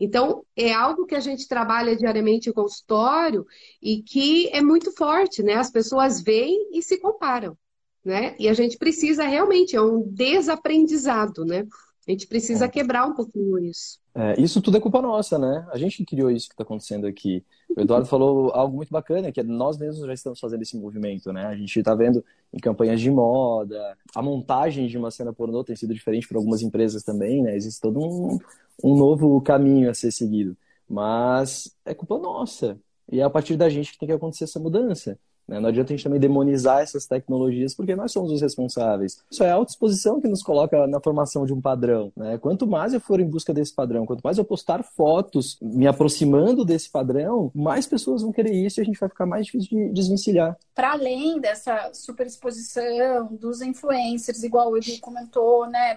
[0.00, 3.46] Então, é algo que a gente trabalha diariamente em consultório
[3.82, 5.54] e que é muito forte, né?
[5.54, 7.56] As pessoas veem e se comparam
[8.04, 8.34] né?
[8.38, 11.66] E a gente precisa realmente, é um desaprendizado, né?
[12.06, 12.68] A gente precisa é.
[12.68, 13.98] quebrar um pouquinho isso.
[14.14, 15.66] É, isso tudo é culpa nossa, né?
[15.70, 17.44] A gente criou isso que está acontecendo aqui.
[17.76, 21.30] O Eduardo falou algo muito bacana, que é nós mesmos já estamos fazendo esse movimento,
[21.34, 21.44] né?
[21.44, 25.76] A gente está vendo em campanhas de moda, a montagem de uma cena pornô tem
[25.76, 27.54] sido diferente para algumas empresas também, né?
[27.54, 28.38] Existe todo um,
[28.82, 30.56] um novo caminho a ser seguido.
[30.88, 32.80] Mas é culpa nossa.
[33.12, 35.18] E é a partir da gente que tem que acontecer essa mudança.
[35.48, 35.58] Né?
[35.58, 39.24] Não adianta a gente também demonizar essas tecnologias, porque nós somos os responsáveis.
[39.30, 42.12] Isso é a autoexposição que nos coloca na formação de um padrão.
[42.14, 42.36] Né?
[42.38, 46.64] Quanto mais eu for em busca desse padrão, quanto mais eu postar fotos me aproximando
[46.64, 49.92] desse padrão, mais pessoas vão querer isso e a gente vai ficar mais difícil de
[49.92, 50.56] desvencilhar.
[50.74, 55.96] Para além dessa superexposição dos influencers, igual o Edu comentou, né?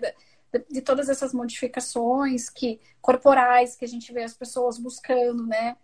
[0.69, 5.77] de todas essas modificações que corporais que a gente vê as pessoas buscando, né?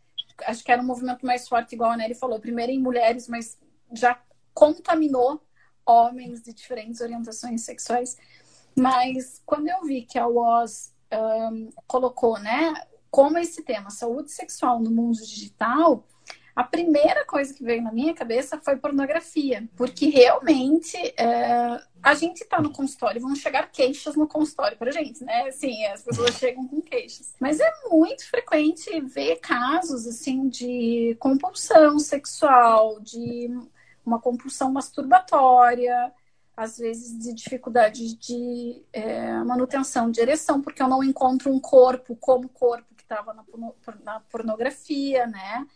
[0.45, 3.58] Acho que era um movimento mais forte, igual a Nery falou, primeiro em mulheres, mas
[3.93, 4.19] já
[4.54, 5.41] contaminou
[5.86, 8.17] homens de diferentes orientações sexuais.
[8.76, 12.73] Mas quando eu vi que a UOS um, colocou, né,
[13.10, 16.06] como esse tema, saúde sexual no mundo digital,
[16.58, 22.41] a primeira coisa que veio na minha cabeça foi pornografia, porque realmente é, a gente
[22.41, 25.50] está no consultório, vão chegar queixas no consultório para gente, né?
[25.50, 27.36] Assim, as pessoas chegam com queixas.
[27.39, 33.56] Mas é muito frequente ver casos assim de compulsão sexual, de
[34.04, 36.12] uma compulsão masturbatória,
[36.56, 42.15] às vezes de dificuldade de é, manutenção de ereção, porque eu não encontro um corpo
[42.15, 43.46] como o corpo que estava na,
[44.04, 45.67] na pornografia, né?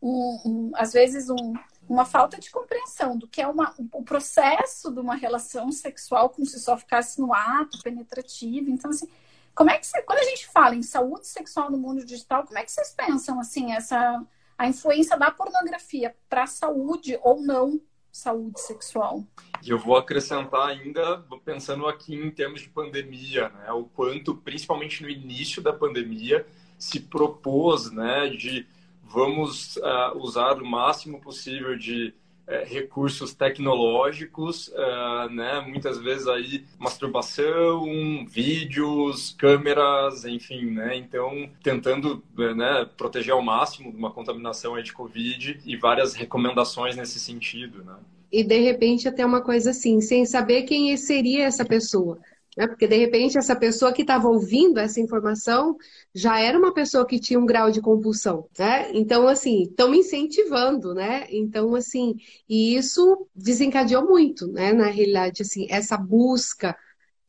[0.00, 1.54] Um, um, às vezes um,
[1.88, 6.46] uma falta de compreensão do que é uma, o processo de uma relação sexual como
[6.46, 8.70] se só ficasse no ato penetrativo.
[8.70, 9.08] Então, assim,
[9.54, 12.58] Como é que você, quando a gente fala em saúde sexual no mundo digital, como
[12.58, 14.24] é que vocês pensam assim essa
[14.56, 17.80] a influência da pornografia para a saúde ou não
[18.12, 19.24] saúde sexual?
[19.62, 25.02] E eu vou acrescentar ainda, pensando aqui em termos de pandemia, né, o quanto, principalmente
[25.02, 26.46] no início da pandemia,
[26.78, 28.66] se propôs, né, de
[29.10, 32.14] vamos uh, usar o máximo possível de
[32.46, 35.60] uh, recursos tecnológicos, uh, né?
[35.66, 37.84] Muitas vezes aí masturbação,
[38.26, 40.96] vídeos, câmeras, enfim, né?
[40.96, 47.18] Então, tentando né, proteger ao máximo de uma contaminação de Covid e várias recomendações nesse
[47.18, 47.96] sentido, né?
[48.32, 52.18] E de repente até uma coisa assim, sem saber quem seria essa pessoa.
[52.60, 52.66] Né?
[52.68, 55.78] Porque, de repente, essa pessoa que estava ouvindo essa informação
[56.14, 58.90] já era uma pessoa que tinha um grau de compulsão, né?
[58.92, 61.26] Então, assim, estão me incentivando, né?
[61.30, 64.74] Então, assim, e isso desencadeou muito, né?
[64.74, 66.76] Na realidade, assim, essa busca,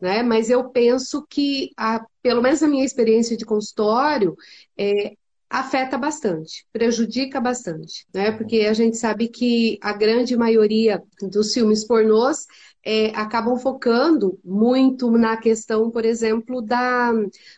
[0.02, 0.22] né?
[0.22, 4.36] Mas eu penso que, a, pelo menos na minha experiência de consultório,
[4.78, 5.15] é,
[5.52, 8.32] afeta bastante, prejudica bastante, né?
[8.32, 12.46] Porque a gente sabe que a grande maioria dos filmes pornôs
[12.86, 17.12] é, acabam focando muito na questão, por exemplo, da,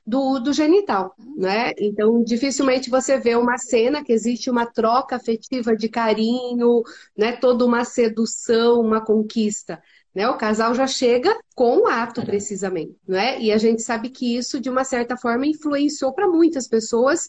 [0.05, 1.71] do, do, genital, né?
[1.77, 6.81] Então, dificilmente você vê uma cena que existe uma troca afetiva de carinho,
[7.15, 7.33] né?
[7.33, 9.79] Toda uma sedução, uma conquista.
[10.15, 10.27] Né?
[10.29, 12.25] O casal já chega com o ato, é.
[12.25, 13.39] precisamente, né?
[13.39, 17.27] E a gente sabe que isso, de uma certa forma, influenciou para muitas pessoas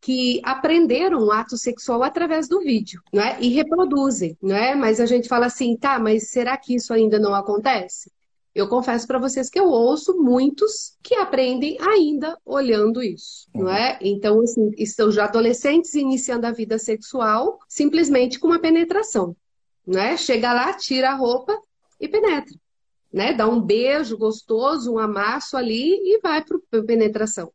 [0.00, 3.38] que aprenderam o ato sexual através do vídeo, não é?
[3.40, 4.74] E reproduzem, não é?
[4.74, 8.10] Mas a gente fala assim, tá, mas será que isso ainda não acontece?
[8.56, 13.64] Eu confesso para vocês que eu ouço muitos que aprendem ainda olhando isso, uhum.
[13.64, 13.98] não é?
[14.00, 19.36] Então, assim, estão já adolescentes iniciando a vida sexual simplesmente com uma penetração,
[19.86, 20.16] não é?
[20.16, 21.54] Chega lá, tira a roupa
[22.00, 22.54] e penetra,
[23.12, 23.34] né?
[23.34, 27.52] Dá um beijo gostoso, um amasso ali e vai para penetração.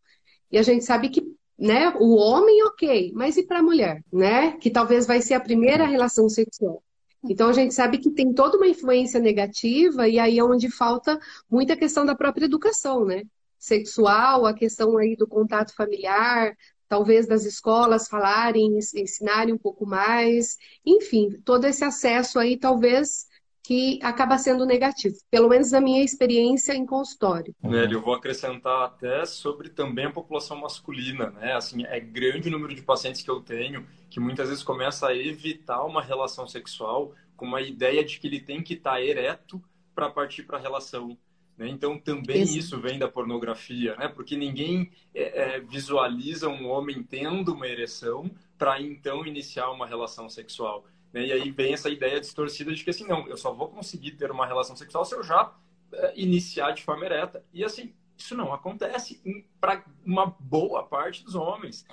[0.52, 1.26] E a gente sabe que
[1.62, 1.94] né?
[2.00, 4.54] O homem, ok, mas e para a mulher, né?
[4.54, 6.84] Que talvez vai ser a primeira relação sexual.
[7.24, 11.20] Então a gente sabe que tem toda uma influência negativa e aí é onde falta
[11.48, 13.22] muita questão da própria educação, né?
[13.60, 16.58] Sexual, a questão aí do contato familiar,
[16.90, 23.28] talvez das escolas falarem, ensinarem um pouco mais, enfim, todo esse acesso aí talvez
[23.64, 27.54] que acaba sendo negativo, pelo menos na minha experiência em consultório.
[27.62, 31.54] Né, eu vou acrescentar até sobre também a população masculina, né?
[31.54, 35.16] Assim, é grande o número de pacientes que eu tenho que muitas vezes começa a
[35.16, 39.64] evitar uma relação sexual com uma ideia de que ele tem que estar ereto
[39.96, 41.18] para partir para a relação.
[41.58, 41.70] Né?
[41.70, 42.58] Então também isso.
[42.58, 42.82] isso.
[42.82, 44.10] vem da pornografia, né?
[44.10, 50.30] Porque ninguém é, é, visualiza um homem tendo uma ereção para então iniciar uma relação
[50.30, 50.86] sexual.
[51.14, 51.28] Né?
[51.28, 54.32] E aí vem essa ideia distorcida de que assim, não, eu só vou conseguir ter
[54.32, 55.54] uma relação sexual se eu já
[55.94, 57.44] é, iniciar de forma ereta.
[57.54, 59.22] E assim, isso não acontece
[59.60, 61.86] para uma boa parte dos homens.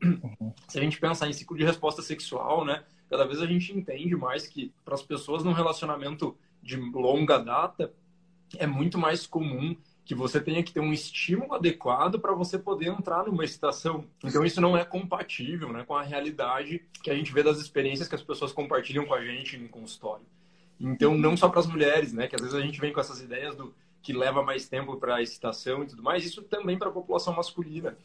[0.68, 2.84] Se a gente pensar em ciclo de resposta sexual, né?
[3.08, 7.92] Cada vez a gente entende mais que para as pessoas num relacionamento de longa data
[8.56, 12.88] é muito mais comum que você tenha que ter um estímulo adequado para você poder
[12.88, 14.04] entrar numa excitação.
[14.22, 18.06] Então isso não é compatível né, com a realidade que a gente vê das experiências
[18.06, 20.26] que as pessoas compartilham com a gente no consultório.
[20.78, 23.20] Então não só para as mulheres, né, que às vezes a gente vem com essas
[23.20, 26.90] ideias do que leva mais tempo para a excitação e tudo mais, isso também para
[26.90, 27.96] a população masculina.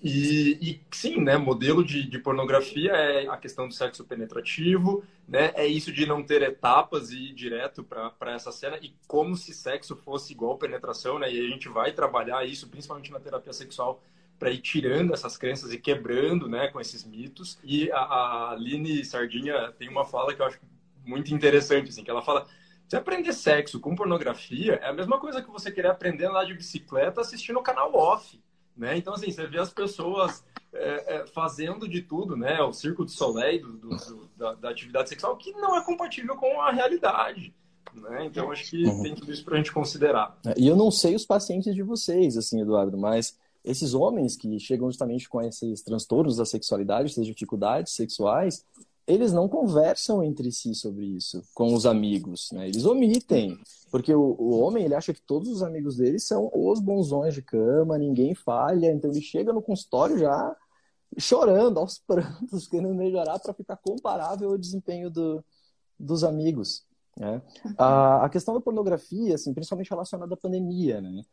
[0.00, 5.50] E, e, sim, né, modelo de, de, pornografia é a questão do sexo penetrativo, né,
[5.54, 9.52] é isso de não ter etapas e ir direto para essa cena, e como se
[9.52, 14.00] sexo fosse igual penetração, né, e a gente vai trabalhar isso, principalmente na terapia sexual,
[14.38, 17.58] para ir tirando essas crenças e quebrando né, com esses mitos.
[17.64, 20.60] E a, a Aline Sardinha tem uma fala que eu acho
[21.04, 22.46] muito interessante, assim, que ela fala
[22.88, 26.54] você aprender sexo com pornografia é a mesma coisa que você querer aprender andar de
[26.54, 28.40] bicicleta assistindo o canal off.
[28.78, 28.96] Né?
[28.96, 32.62] Então, assim, você vê as pessoas é, é, fazendo de tudo, né?
[32.62, 36.36] O circo de soleil do, do, do, da, da, atividade sexual que não é compatível
[36.36, 37.52] com a realidade.
[37.92, 38.26] Né?
[38.26, 39.02] Então, acho que uhum.
[39.02, 40.38] tem tudo isso para a gente considerar.
[40.46, 44.58] É, e eu não sei os pacientes de vocês, assim, Eduardo, mas esses homens que
[44.60, 48.64] chegam justamente com esses transtornos da sexualidade, essas dificuldades sexuais,
[49.08, 52.68] eles não conversam entre si sobre isso com os amigos, né?
[52.68, 53.58] Eles omitem,
[53.90, 57.40] porque o, o, homem ele acha que todos os amigos dele são os bonzões de
[57.40, 60.54] cama, ninguém falha, então ele chega no consultório já
[61.16, 65.42] chorando aos prantos, querendo melhorar para ficar comparável ao desempenho do,
[65.98, 66.84] dos amigos.
[67.16, 67.40] Né?
[67.78, 71.24] A, a questão da pornografia, assim, principalmente relacionada à pandemia, né?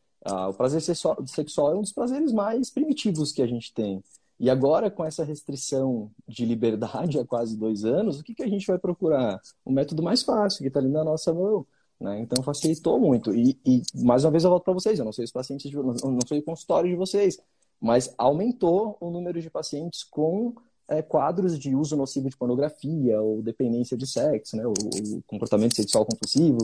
[0.50, 4.02] o prazer sexual é um dos prazeres mais primitivos que a gente tem.
[4.40, 8.48] E agora, com essa restrição de liberdade há quase dois anos, o que, que a
[8.48, 9.40] gente vai procurar?
[9.64, 11.66] O método mais fácil, que está ali na nossa mão.
[12.00, 12.20] Né?
[12.20, 13.34] Então facilitou muito.
[13.34, 15.78] E, e, mais uma vez eu volto para vocês, eu não sei os pacientes, de,
[15.78, 17.40] não sei o consultório de vocês,
[17.80, 20.54] mas aumentou o número de pacientes com
[20.88, 24.66] é, quadros de uso nocivo de pornografia ou dependência de sexo, né?
[24.66, 26.58] o, o comportamento sexual compulsivo.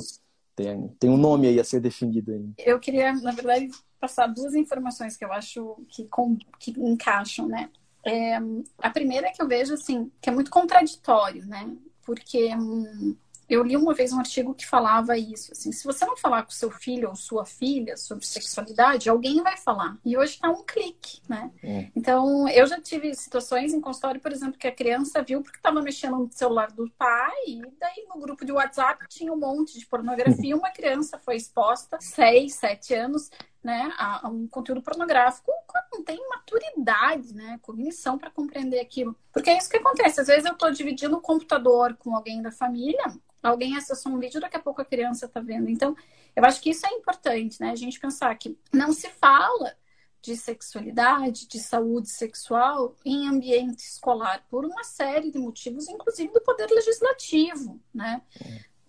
[0.99, 2.31] Tem, um nome aí a ser definido.
[2.31, 2.53] Aí.
[2.57, 7.69] Eu queria, na verdade, passar duas informações que eu acho que, com, que encaixam, né?
[8.03, 8.37] É,
[8.79, 11.71] a primeira é que eu vejo, assim, que é muito contraditório, né?
[12.03, 13.15] Porque hum,
[13.51, 16.51] eu li uma vez um artigo que falava isso, assim, se você não falar com
[16.51, 19.97] seu filho ou sua filha sobre sexualidade, alguém vai falar.
[20.05, 21.51] E hoje tá um clique, né?
[21.61, 21.89] É.
[21.93, 25.81] Então, eu já tive situações em consultório, por exemplo, que a criança viu porque estava
[25.81, 29.85] mexendo no celular do pai, e daí no grupo de WhatsApp tinha um monte de
[29.85, 33.29] pornografia, uma criança foi exposta, seis, sete anos,
[33.63, 35.51] né, a, a, um conteúdo pornográfico
[35.91, 39.15] não tem maturidade, né, cognição para compreender aquilo.
[39.31, 40.21] Porque é isso que acontece.
[40.21, 43.03] Às vezes eu estou dividindo o computador com alguém da família,
[43.43, 45.69] alguém acessou um vídeo, daqui a pouco a criança está vendo.
[45.69, 45.95] Então,
[46.35, 47.71] eu acho que isso é importante, né?
[47.71, 49.75] A gente pensar que não se fala
[50.21, 56.41] de sexualidade, de saúde sexual em ambiente escolar por uma série de motivos, inclusive do
[56.41, 58.21] poder legislativo, né?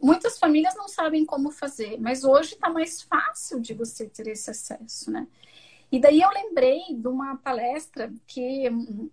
[0.03, 4.51] Muitas famílias não sabem como fazer, mas hoje está mais fácil de você ter esse
[4.51, 5.29] acesso, né?
[5.93, 8.65] E daí eu lembrei de uma palestra que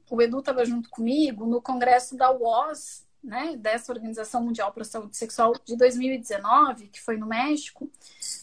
[0.09, 4.85] o Edu estava junto comigo no congresso da UOS né, dessa Organização Mundial para a
[4.85, 7.91] Saúde Sexual de 2019, que foi no México,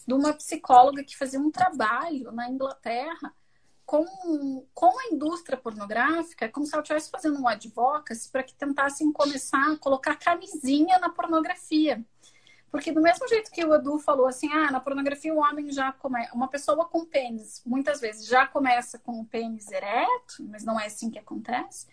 [0.07, 3.33] de uma psicóloga que fazia um trabalho na Inglaterra
[3.85, 9.11] com, com a indústria pornográfica, como se ela estivesse fazendo um advocacy para que tentassem
[9.11, 12.05] começar a colocar camisinha na pornografia.
[12.71, 15.91] Porque do mesmo jeito que o Edu falou assim, ah, na pornografia o homem já
[15.91, 20.79] começa, uma pessoa com pênis, muitas vezes já começa com o pênis ereto, mas não
[20.79, 21.87] é assim que acontece.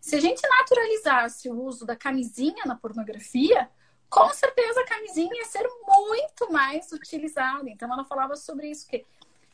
[0.00, 3.68] Se a gente naturalizasse o uso da camisinha na pornografia,
[4.08, 7.68] com certeza a camisinha ia ser muito mais utilizada.
[7.68, 9.04] Então ela falava sobre isso que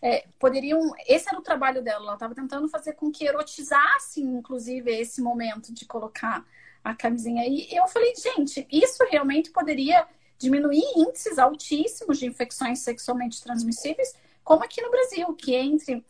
[0.03, 0.93] é, poderiam.
[1.09, 2.05] Esse era o trabalho dela.
[2.05, 6.45] Ela estava tentando fazer com que erotizasse, inclusive, esse momento de colocar
[6.85, 7.47] a camisinha.
[7.47, 10.07] E eu falei, gente, isso realmente poderia
[10.39, 16.05] diminuir índices altíssimos de infecções sexualmente transmissíveis, como aqui no Brasil, que entre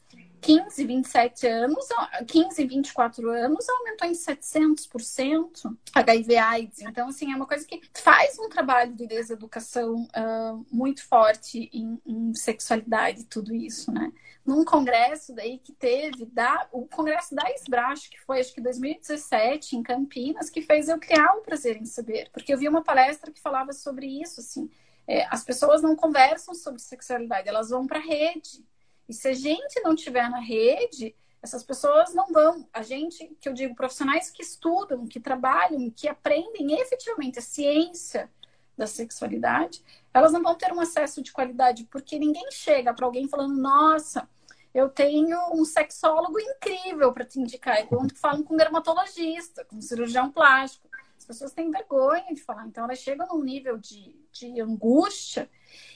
[0.45, 1.88] 15, 27 anos,
[2.28, 6.80] 15, 24 anos, aumentou em 700% HIV AIDS.
[6.82, 11.99] Então, assim, é uma coisa que faz um trabalho de deseducação uh, muito forte em,
[12.05, 14.12] em sexualidade e tudo isso, né?
[14.45, 19.76] Num congresso daí que teve, da, o congresso da Esbracho, que foi acho que 2017,
[19.76, 22.28] em Campinas, que fez eu criar o prazer em saber.
[22.30, 24.68] Porque eu vi uma palestra que falava sobre isso, assim,
[25.09, 28.62] é, as pessoas não conversam sobre sexualidade, elas vão para a rede.
[29.09, 32.66] E se a gente não tiver na rede, essas pessoas não vão.
[32.72, 38.30] A gente, que eu digo, profissionais que estudam, que trabalham, que aprendem efetivamente a ciência
[38.76, 43.28] da sexualidade, elas não vão ter um acesso de qualidade, porque ninguém chega para alguém
[43.28, 44.28] falando, nossa,
[44.74, 47.76] eu tenho um sexólogo incrível para te indicar.
[47.76, 50.88] É quando falam com um dermatologista, com um cirurgião plástico.
[51.16, 52.66] As pessoas têm vergonha de falar.
[52.66, 55.48] Então, elas chegam num nível de, de angústia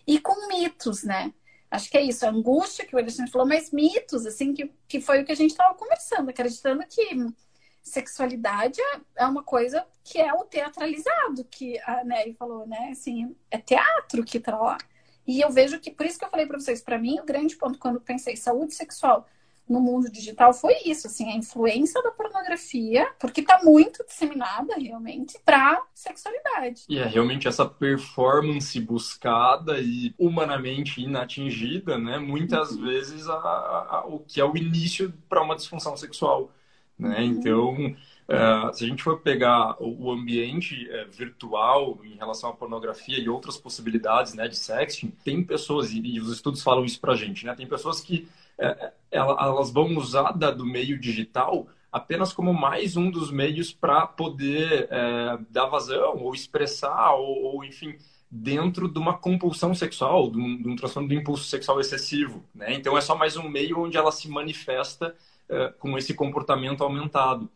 [0.07, 1.35] e com mitos, né?
[1.71, 5.01] Acho que é isso, a angústia que o Alexandre falou, mas mitos, assim, que, que
[5.01, 7.15] foi o que a gente estava conversando, acreditando que
[7.83, 12.91] sexualidade é, é uma coisa que é o teatralizado, que a Nery falou, né?
[12.93, 14.79] Assim, é teatro que tá lá.
[15.27, 17.57] E eu vejo que, por isso que eu falei para vocês, para mim, o grande
[17.57, 19.27] ponto quando pensei saúde sexual
[19.69, 25.39] no mundo digital foi isso, assim, a influência da pornografia, porque está muito disseminada realmente
[25.45, 26.85] para sexualidade.
[26.89, 32.19] E é realmente essa performance buscada e humanamente inatingida, né?
[32.19, 32.83] Muitas uhum.
[32.83, 36.51] vezes a, a, o que é o início para uma disfunção sexual,
[36.99, 37.19] né?
[37.19, 37.25] Uhum.
[37.25, 37.97] Então
[38.29, 43.27] Uh, se a gente for pegar o ambiente uh, virtual em relação à pornografia e
[43.27, 47.47] outras possibilidades né, de sexting, tem pessoas, e, e os estudos falam isso pra gente,
[47.47, 47.55] né?
[47.55, 48.29] Tem pessoas que
[49.11, 54.89] elas vão usar do meio digital apenas como mais um dos meios para poder
[55.51, 57.97] dar vazão ou expressar ou, ou, enfim,
[58.31, 62.75] dentro de uma compulsão sexual, de um, de um transtorno do impulso sexual excessivo, né?
[62.75, 65.15] Então é só mais um meio onde ela se manifesta
[65.79, 67.49] com esse comportamento aumentado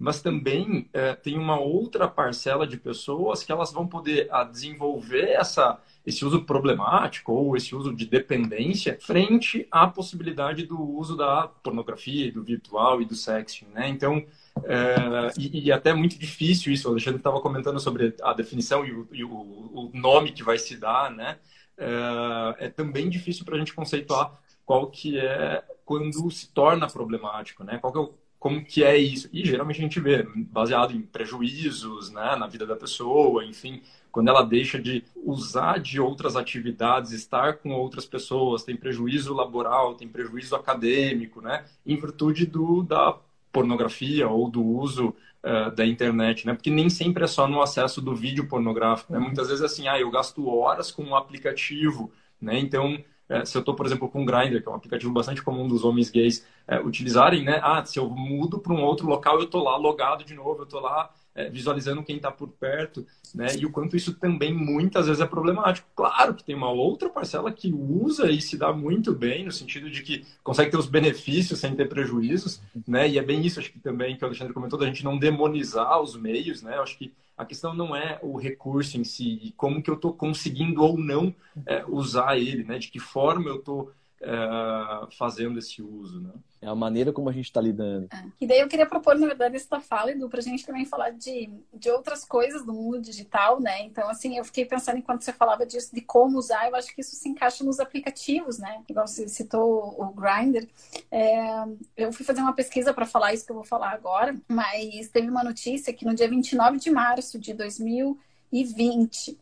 [0.00, 5.28] mas também é, tem uma outra parcela de pessoas que elas vão poder a, desenvolver
[5.28, 11.46] essa, esse uso problemático ou esse uso de dependência frente à possibilidade do uso da
[11.46, 13.90] pornografia, do virtual e do sexting, né?
[13.90, 14.24] Então,
[14.64, 18.92] é, e, e, até muito difícil isso, o Alexandre estava comentando sobre a definição e
[18.92, 21.36] o, e o, o nome que vai se dar, né?
[21.76, 24.32] É, é também difícil para a gente conceituar
[24.64, 27.76] qual que é quando se torna problemático, né?
[27.78, 29.28] Qual que é o como que é isso.
[29.34, 34.28] E geralmente a gente vê, baseado em prejuízos, né, na vida da pessoa, enfim, quando
[34.28, 40.08] ela deixa de usar de outras atividades, estar com outras pessoas, tem prejuízo laboral, tem
[40.08, 43.14] prejuízo acadêmico, né, em virtude do, da
[43.52, 45.14] pornografia ou do uso
[45.44, 49.18] uh, da internet, né, porque nem sempre é só no acesso do vídeo pornográfico, né,
[49.18, 52.10] muitas vezes é assim, ah, eu gasto horas com um aplicativo,
[52.40, 55.12] né, então é, se eu estou, por exemplo, com o Grindr, que é um aplicativo
[55.12, 57.60] bastante comum dos homens gays é, utilizarem, né?
[57.62, 60.64] Ah, se eu mudo para um outro local, eu estou lá logado de novo, eu
[60.64, 63.46] estou lá é, visualizando quem está por perto, né?
[63.56, 65.86] E o quanto isso também muitas vezes é problemático.
[65.94, 69.88] Claro que tem uma outra parcela que usa e se dá muito bem, no sentido
[69.88, 73.08] de que consegue ter os benefícios sem ter prejuízos, né?
[73.08, 76.00] E é bem isso, acho que também que o Alexandre comentou, da gente não demonizar
[76.00, 76.78] os meios, né?
[76.78, 80.12] Acho que a questão não é o recurso em si, e como que eu estou
[80.12, 81.34] conseguindo ou não
[81.64, 82.78] é, usar ele, né?
[82.78, 83.92] De que forma eu estou
[84.22, 86.30] é, fazendo esse uso, né?
[86.62, 88.06] É a maneira como a gente está lidando.
[88.12, 88.24] É.
[88.38, 91.10] E daí eu queria propor, na verdade, essa fala, Edu, para a gente também falar
[91.10, 93.82] de, de outras coisas do mundo digital, né?
[93.82, 97.00] Então, assim, eu fiquei pensando enquanto você falava disso, de como usar, eu acho que
[97.00, 98.82] isso se encaixa nos aplicativos, né?
[98.86, 100.68] Igual você citou o Grindr.
[101.10, 101.64] É,
[101.96, 105.30] eu fui fazer uma pesquisa para falar isso que eu vou falar agora, mas teve
[105.30, 109.38] uma notícia que no dia 29 de março de 2020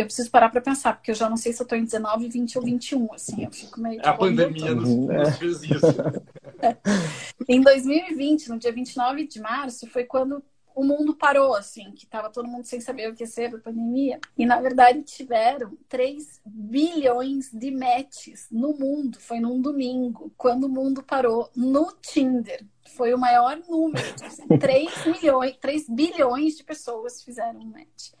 [0.00, 2.28] eu preciso parar para pensar, porque eu já não sei se eu estou em 19,
[2.28, 4.00] 20 ou 21, assim, eu fico meio...
[4.04, 5.86] A pandemia nos, nos fez isso.
[6.60, 6.76] É.
[7.48, 10.42] Em 2020, no dia 29 de março, foi quando
[10.74, 14.20] o mundo parou, assim, que estava todo mundo sem saber o que ser da pandemia.
[14.36, 19.18] E, na verdade, tiveram 3 bilhões de matches no mundo.
[19.20, 22.64] Foi num domingo, quando o mundo parou no Tinder.
[22.96, 24.02] Foi o maior número.
[24.24, 28.12] Assim, 3, milhões, 3 bilhões de pessoas fizeram um match.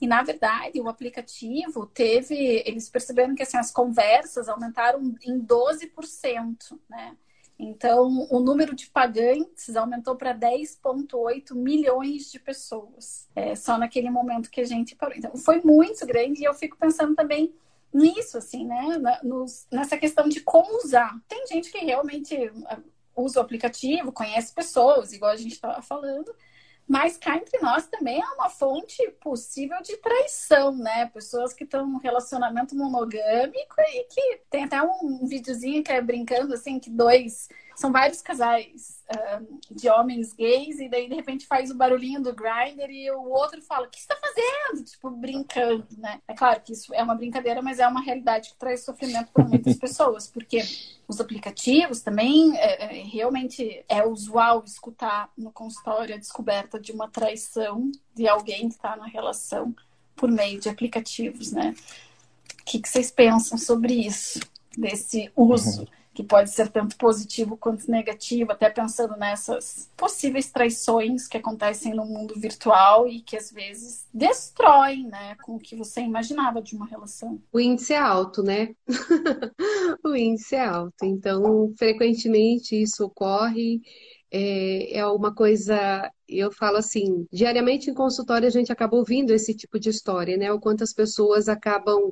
[0.00, 2.62] E, na verdade, o aplicativo teve.
[2.66, 7.16] Eles perceberam que assim, as conversas aumentaram em 12%, né?
[7.58, 14.50] Então, o número de pagantes aumentou para 10,8 milhões de pessoas, é, só naquele momento
[14.50, 15.16] que a gente parou.
[15.16, 17.54] Então, foi muito grande e eu fico pensando também
[17.92, 18.98] nisso, assim, né?
[18.98, 21.18] Na, nos, nessa questão de como usar.
[21.26, 22.36] Tem gente que realmente
[22.66, 22.78] ah,
[23.16, 26.34] usa o aplicativo, conhece pessoas, igual a gente estava falando,
[26.88, 31.06] mas cá entre nós também é uma fonte possível de traição, né?
[31.06, 36.54] Pessoas que estão num relacionamento monogâmico e que tem até um videozinho que é brincando
[36.54, 41.70] assim que dois são vários casais uh, de homens gays, e daí de repente faz
[41.70, 44.82] o barulhinho do grinder e o outro fala: O que você tá fazendo?
[44.82, 46.20] Tipo, brincando, né?
[46.26, 49.44] É claro que isso é uma brincadeira, mas é uma realidade que traz sofrimento para
[49.44, 50.62] muitas pessoas, porque
[51.06, 57.08] os aplicativos também é, é, realmente é usual escutar no consultório a descoberta de uma
[57.08, 59.74] traição de alguém que está na relação
[60.16, 61.74] por meio de aplicativos, né?
[62.58, 64.40] O que, que vocês pensam sobre isso,
[64.76, 65.82] desse uso?
[65.82, 71.92] Uhum que pode ser tanto positivo quanto negativo, até pensando nessas possíveis traições que acontecem
[71.92, 76.74] no mundo virtual e que às vezes destroem, né, com o que você imaginava de
[76.74, 77.38] uma relação.
[77.52, 78.74] O índice é alto, né?
[80.02, 81.04] o índice é alto.
[81.04, 83.82] Então, frequentemente isso ocorre.
[84.32, 89.54] É, é uma coisa, eu falo assim, diariamente em consultório a gente acaba ouvindo esse
[89.54, 90.50] tipo de história, né?
[90.50, 92.10] O quanto as pessoas acabam.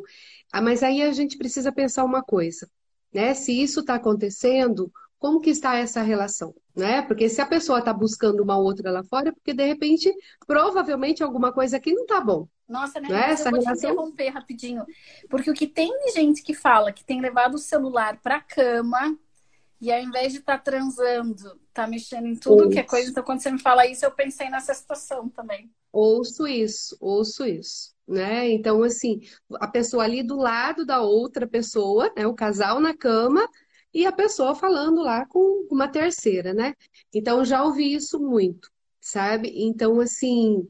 [0.53, 2.69] Ah, mas aí a gente precisa pensar uma coisa
[3.15, 3.33] né?
[3.33, 7.01] Se isso está acontecendo, como que está essa relação, né?
[7.03, 10.12] Porque se a pessoa está buscando uma outra lá fora, é porque de repente,
[10.47, 12.47] provavelmente alguma coisa aqui não está bom.
[12.69, 13.09] Nossa, né?
[13.09, 13.31] né?
[13.31, 13.91] Essa eu vou relação...
[13.91, 14.85] te interromper rapidinho,
[15.31, 19.17] porque o que tem gente que fala que tem levado o celular para cama
[19.81, 23.11] e ao invés de estar tá transando, tá mexendo em tudo que é coisa.
[23.11, 25.70] Então, quando você me fala isso, eu pensei nessa situação também.
[25.93, 28.51] Ouço isso, ouço isso né?
[28.51, 29.20] Então, assim,
[29.55, 32.27] a pessoa ali do lado da outra pessoa, né?
[32.27, 33.49] O casal na cama
[33.93, 36.75] e a pessoa falando lá com uma terceira, né?
[37.12, 38.70] Então, já ouvi isso muito,
[39.01, 39.53] sabe?
[39.55, 40.68] Então, assim,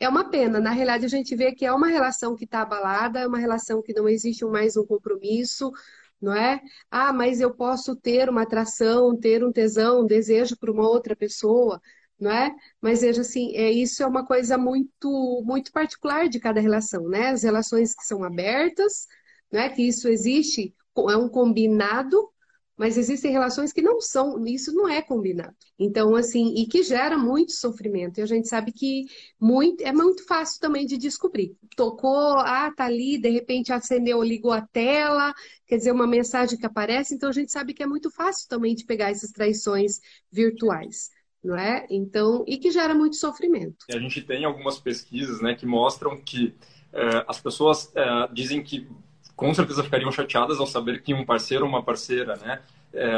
[0.00, 0.60] é uma pena.
[0.60, 3.82] Na realidade, a gente vê que é uma relação que está abalada, é uma relação
[3.82, 5.72] que não existe mais um compromisso,
[6.20, 6.60] não é?
[6.90, 11.14] Ah, mas eu posso ter uma atração, ter um tesão, um desejo por uma outra
[11.16, 11.80] pessoa
[12.18, 12.54] não é?
[12.80, 17.28] Mas veja assim, é, isso é uma coisa muito, muito particular de cada relação, né?
[17.28, 19.06] As relações que são abertas,
[19.52, 19.68] né?
[19.68, 20.74] Que isso existe,
[21.10, 22.30] é um combinado,
[22.76, 25.54] mas existem relações que não são, isso não é combinado.
[25.78, 28.18] Então, assim, e que gera muito sofrimento.
[28.18, 29.06] E a gente sabe que
[29.40, 31.56] muito, é muito fácil também de descobrir.
[31.74, 35.32] Tocou, ah, tá ali, de repente acendeu, ligou a tela,
[35.66, 38.74] quer dizer, uma mensagem que aparece, então a gente sabe que é muito fácil também
[38.74, 40.00] de pegar essas traições
[40.30, 41.10] virtuais
[41.44, 41.86] não é?
[41.88, 43.86] Então, e que gera muito sofrimento.
[43.88, 46.52] A gente tem algumas pesquisas, né, que mostram que
[46.92, 48.88] é, as pessoas é, dizem que
[49.36, 52.60] com certeza ficariam chateadas ao saber que um parceiro ou uma parceira, né,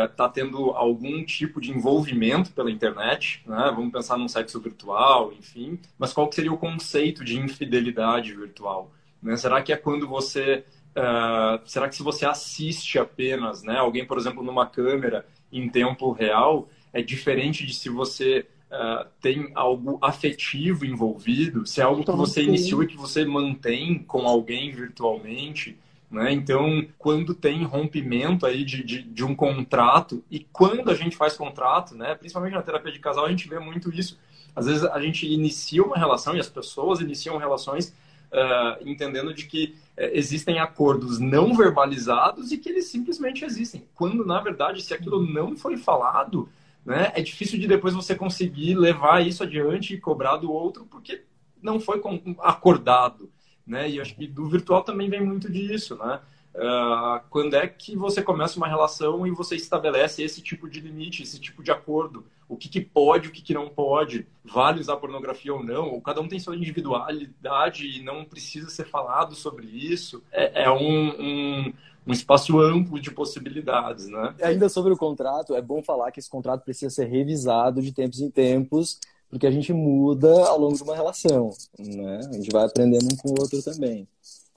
[0.05, 3.73] está é, tendo algum tipo de envolvimento pela internet, né?
[3.75, 5.79] Vamos pensar num sexo virtual, enfim.
[5.97, 8.91] Mas qual que seria o conceito de infidelidade virtual?
[9.23, 9.37] Né?
[9.37, 10.65] Será que é quando você
[10.99, 16.11] Uh, será que se você assiste apenas, né, alguém, por exemplo, numa câmera em tempo
[16.11, 22.11] real, é diferente de se você uh, tem algo afetivo envolvido, se é algo que
[22.11, 25.79] você iniciou e que você mantém com alguém virtualmente,
[26.11, 26.33] né?
[26.33, 31.37] Então, quando tem rompimento aí de, de, de, um contrato, e quando a gente faz
[31.37, 32.15] contrato, né?
[32.15, 34.19] principalmente na terapia de casal, a gente vê muito isso.
[34.57, 37.95] Às vezes a gente inicia uma relação e as pessoas iniciam relações
[38.33, 43.87] uh, entendendo de que uh, existem acordos não verbalizados e que eles simplesmente existem.
[43.95, 46.49] Quando, na verdade, se aquilo não foi falado,
[46.85, 51.23] né, é difícil de depois você conseguir levar isso adiante e cobrar do outro, porque
[51.63, 52.01] não foi
[52.41, 53.31] acordado.
[53.69, 53.91] Né?
[53.91, 56.21] E acho que do virtual também vem muito disso, né?
[56.55, 61.23] Uh, quando é que você começa uma relação e você estabelece esse tipo de limite,
[61.23, 62.25] esse tipo de acordo?
[62.49, 64.27] O que, que pode, o que, que não pode?
[64.43, 65.91] Vale usar pornografia ou não?
[65.91, 70.23] Ou cada um tem sua individualidade e não precisa ser falado sobre isso?
[70.33, 71.73] É, é um, um,
[72.07, 74.35] um, espaço amplo de possibilidades, né?
[74.43, 78.21] Ainda sobre o contrato, é bom falar que esse contrato precisa ser revisado de tempos
[78.21, 78.99] em tempos,
[79.31, 82.21] porque a gente muda ao longo de uma relação, né?
[82.29, 84.09] A gente vai aprendendo um com o outro também.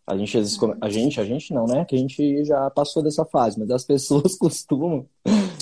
[0.05, 1.85] A gente, a gente, a gente não, né?
[1.85, 5.07] Que a gente já passou dessa fase, mas as pessoas costumam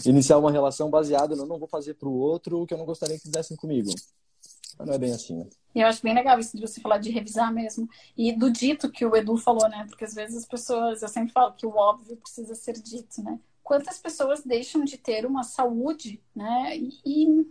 [0.06, 3.18] iniciar uma relação baseada no não vou fazer pro outro o que eu não gostaria
[3.18, 3.90] que fizessem comigo.
[4.78, 5.46] Mas não é bem assim, né?
[5.76, 7.88] E eu acho bem legal isso de você falar de revisar mesmo.
[8.18, 9.86] E do dito que o Edu falou, né?
[9.90, 13.40] Porque às vezes as pessoas, eu sempre falo que o óbvio precisa ser dito, né?
[13.62, 16.76] Quantas pessoas deixam de ter uma saúde, né?
[17.06, 17.46] E,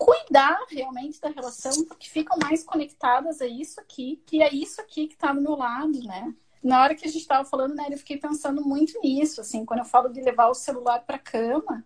[0.00, 5.06] cuidar realmente da relação, porque ficam mais conectadas a isso aqui, que é isso aqui
[5.06, 6.34] que está do meu lado, né?
[6.62, 9.80] Na hora que a gente estava falando, né, eu fiquei pensando muito nisso, assim, quando
[9.80, 11.84] eu falo de levar o celular para cama,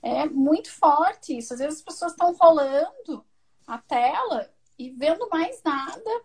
[0.00, 1.52] é muito forte isso.
[1.52, 3.24] Às vezes as pessoas estão rolando
[3.66, 4.48] a tela
[4.78, 6.22] e vendo mais nada.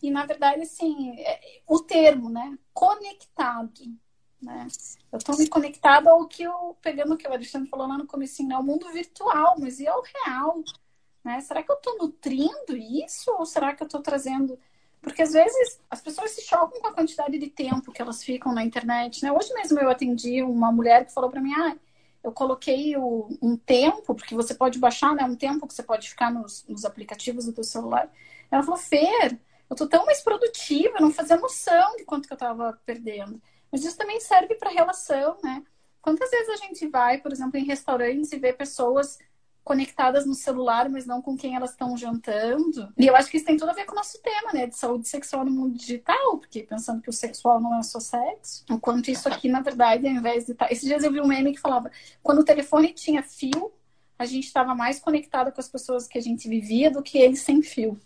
[0.00, 3.82] E na verdade, assim, é, o termo, né, conectado,
[4.42, 4.66] né?
[5.12, 8.06] Eu estou me conectada ao que eu, pegando o que o Alexandre falou lá no
[8.06, 8.56] começo, né?
[8.56, 10.62] O mundo virtual, mas e ao real?
[11.22, 11.40] Né?
[11.40, 14.58] Será que eu estou nutrindo isso ou será que eu estou trazendo...
[15.02, 18.52] Porque às vezes as pessoas se chocam com a quantidade de tempo que elas ficam
[18.52, 19.32] na internet, né?
[19.32, 21.74] Hoje mesmo eu atendi uma mulher que falou para mim, ah,
[22.22, 25.24] eu coloquei o, um tempo, porque você pode baixar, né?
[25.24, 28.12] Um tempo que você pode ficar nos, nos aplicativos do teu celular.
[28.50, 29.38] Ela falou, Fer,
[29.70, 33.40] eu tô tão mais produtiva, eu não fazia noção de quanto que eu estava perdendo.
[33.70, 35.62] Mas isso também serve para relação, né?
[36.02, 39.18] Quantas vezes a gente vai, por exemplo, em restaurantes e vê pessoas
[39.62, 42.92] conectadas no celular, mas não com quem elas estão jantando.
[42.98, 44.66] E eu acho que isso tem tudo a ver com o nosso tema, né?
[44.66, 48.64] De saúde sexual no mundo digital, porque pensando que o sexual não é só sexo,
[48.70, 50.66] enquanto isso aqui, na verdade, ao invés de estar.
[50.66, 51.90] Tá, esses dias eu vi um meme que falava:
[52.22, 53.72] quando o telefone tinha fio,
[54.18, 57.40] a gente estava mais conectado com as pessoas que a gente vivia do que eles
[57.40, 57.98] sem fio.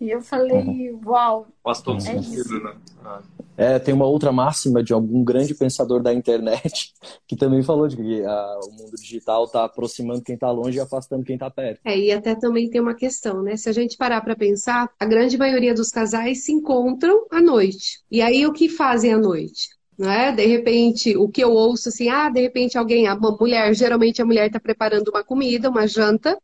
[0.00, 1.00] E eu falei, uhum.
[1.04, 1.46] uau.
[1.62, 2.62] Faz todo é sentido, isso.
[2.62, 2.74] né?
[3.04, 3.22] Ah.
[3.56, 6.94] É, tem uma outra máxima de algum grande pensador da internet
[7.26, 10.78] que também falou de que a, ah, o mundo digital está aproximando quem está longe
[10.78, 11.80] e afastando quem está perto.
[11.84, 13.56] É, e até também tem uma questão, né?
[13.56, 18.00] Se a gente parar para pensar, a grande maioria dos casais se encontram à noite.
[18.08, 19.70] E aí o que fazem à noite?
[19.98, 20.30] Né?
[20.30, 24.24] De repente, o que eu ouço assim, ah, de repente alguém, uma mulher, geralmente a
[24.24, 26.38] mulher está preparando uma comida, uma janta,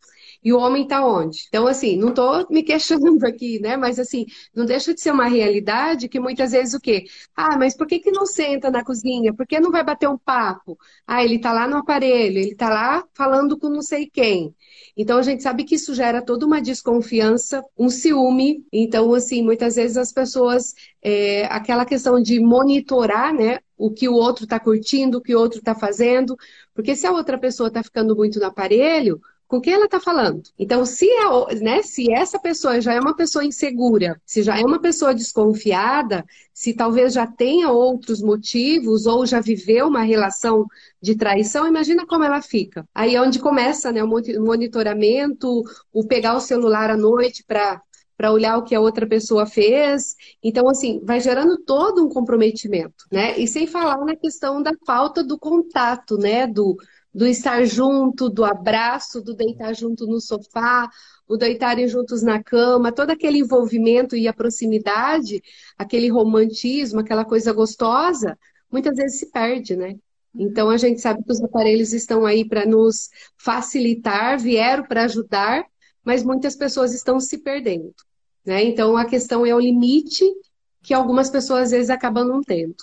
[0.45, 1.47] e o homem está onde?
[1.49, 3.77] Então, assim, não estou me questionando aqui, né?
[3.77, 7.05] Mas, assim, não deixa de ser uma realidade que muitas vezes o quê?
[7.35, 9.33] Ah, mas por que, que não senta na cozinha?
[9.33, 10.79] Por que não vai bater um papo?
[11.07, 14.55] Ah, ele está lá no aparelho, ele está lá falando com não sei quem.
[14.97, 18.65] Então, a gente sabe que isso gera toda uma desconfiança, um ciúme.
[18.73, 23.59] Então, assim, muitas vezes as pessoas, é, aquela questão de monitorar, né?
[23.77, 26.37] O que o outro está curtindo, o que o outro está fazendo.
[26.75, 29.21] Porque se a outra pessoa está ficando muito no aparelho,
[29.55, 30.43] com quem ela está falando.
[30.59, 34.65] Então, se, é, né, se essa pessoa já é uma pessoa insegura, se já é
[34.65, 40.67] uma pessoa desconfiada, se talvez já tenha outros motivos ou já viveu uma relação
[41.01, 42.85] de traição, imagina como ela fica.
[42.93, 47.81] Aí é onde começa né, o monitoramento, o pegar o celular à noite para
[48.17, 50.15] para olhar o que a outra pessoa fez.
[50.41, 53.37] Então, assim, vai gerando todo um comprometimento, né?
[53.37, 56.47] E sem falar na questão da falta do contato, né?
[56.47, 56.77] Do,
[57.15, 60.91] do estar junto, do abraço, do deitar junto no sofá,
[61.29, 65.41] o deitarem juntos na cama, todo aquele envolvimento e a proximidade,
[65.79, 68.37] aquele romantismo, aquela coisa gostosa,
[68.71, 69.95] muitas vezes se perde, né?
[70.35, 73.09] Então a gente sabe que os aparelhos estão aí para nos
[73.39, 75.65] facilitar, vieram para ajudar,
[76.05, 77.95] mas muitas pessoas estão se perdendo,
[78.45, 78.65] né?
[78.65, 80.25] Então a questão é o limite
[80.83, 82.75] que algumas pessoas às vezes acabam não tendo.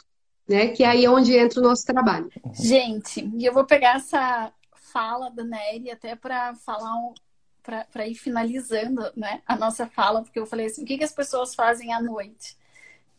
[0.48, 0.70] Né?
[0.70, 2.30] Que é aí onde entra o nosso trabalho.
[2.54, 4.52] Gente, e eu vou pegar essa
[4.92, 7.14] fala da Nery até para falar um,
[7.62, 11.14] para ir finalizando né, a nossa fala, porque eu falei assim, o que, que as
[11.14, 12.58] pessoas fazem à noite?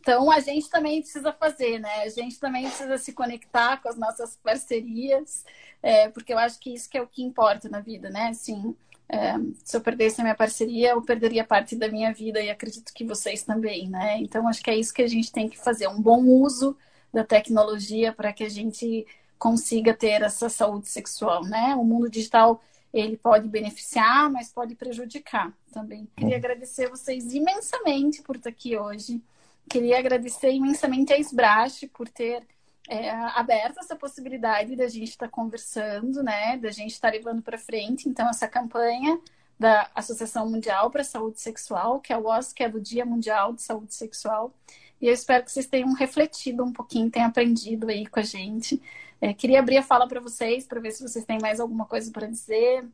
[0.01, 2.03] Então a gente também precisa fazer, né?
[2.03, 5.45] A gente também precisa se conectar com as nossas parcerias,
[5.81, 8.31] é, porque eu acho que isso que é o que importa na vida, né?
[8.31, 8.75] Assim,
[9.09, 12.93] é, se eu perdesse a minha parceria, eu perderia parte da minha vida e acredito
[12.93, 14.19] que vocês também, né?
[14.19, 16.77] Então acho que é isso que a gente tem que fazer, um bom uso
[17.13, 19.07] da tecnologia para que a gente
[19.39, 21.75] consiga ter essa saúde sexual, né?
[21.75, 26.09] O mundo digital ele pode beneficiar, mas pode prejudicar também.
[26.17, 29.23] Queria agradecer vocês imensamente por estar aqui hoje.
[29.69, 32.47] Queria agradecer imensamente a Esbrache por ter
[32.89, 36.59] é, aberto essa possibilidade da gente estar conversando, né?
[36.59, 39.19] Da gente estar levando para frente, então, essa campanha
[39.59, 43.07] da Associação Mundial para a Saúde Sexual, que é o OS, que é do Dia
[43.07, 44.53] Mundial de Saúde Sexual.
[45.03, 48.81] E eu espero que vocês tenham refletido um pouquinho, tenham aprendido aí com a gente.
[49.21, 52.09] É, queria abrir a fala para vocês, para ver se vocês têm mais alguma coisa
[52.13, 52.85] para dizer.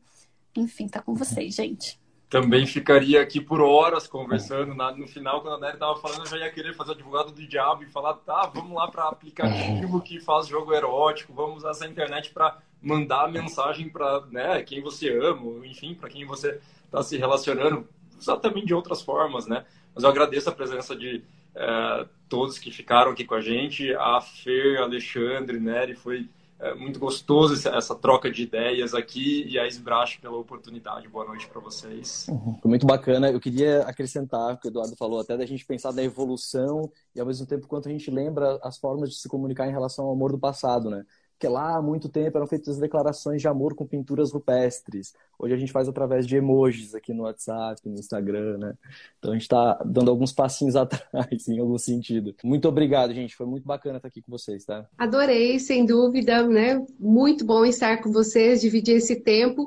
[0.55, 1.99] Enfim, tá com vocês, gente.
[2.27, 4.73] Também ficaria aqui por horas conversando.
[4.73, 7.31] Na, no final, quando a Nery estava falando, eu já ia querer fazer o advogado
[7.31, 11.71] do diabo e falar: tá, vamos lá para aplicativo que faz jogo erótico, vamos usar
[11.71, 17.03] essa internet para mandar mensagem para né, quem você ama, enfim, para quem você está
[17.03, 17.87] se relacionando,
[18.19, 19.63] exatamente de outras formas, né?
[19.93, 21.23] Mas eu agradeço a presença de
[21.55, 26.29] é, todos que ficaram aqui com a gente, a Fer, Alexandre, Nery, foi
[26.59, 31.07] é, muito gostoso essa, essa, troca de ideias aqui e a Esbrache pela oportunidade.
[31.07, 32.27] Boa noite para vocês.
[32.27, 32.57] Uhum.
[32.61, 33.31] Foi muito bacana.
[33.31, 37.25] Eu queria acrescentar que o Eduardo falou, até da gente pensar na evolução e ao
[37.25, 40.33] mesmo tempo quanto a gente lembra as formas de se comunicar em relação ao amor
[40.33, 41.05] do passado, né?
[41.39, 45.13] Porque lá há muito tempo eram feitas declarações de amor com pinturas rupestres.
[45.39, 48.73] Hoje a gente faz através de emojis aqui no WhatsApp, no Instagram, né?
[49.17, 52.35] Então a gente está dando alguns passinhos atrás, em algum sentido.
[52.43, 53.37] Muito obrigado, gente.
[53.37, 54.85] Foi muito bacana estar aqui com vocês, tá?
[54.97, 56.85] Adorei, sem dúvida, né?
[56.99, 59.65] Muito bom estar com vocês, dividir esse tempo.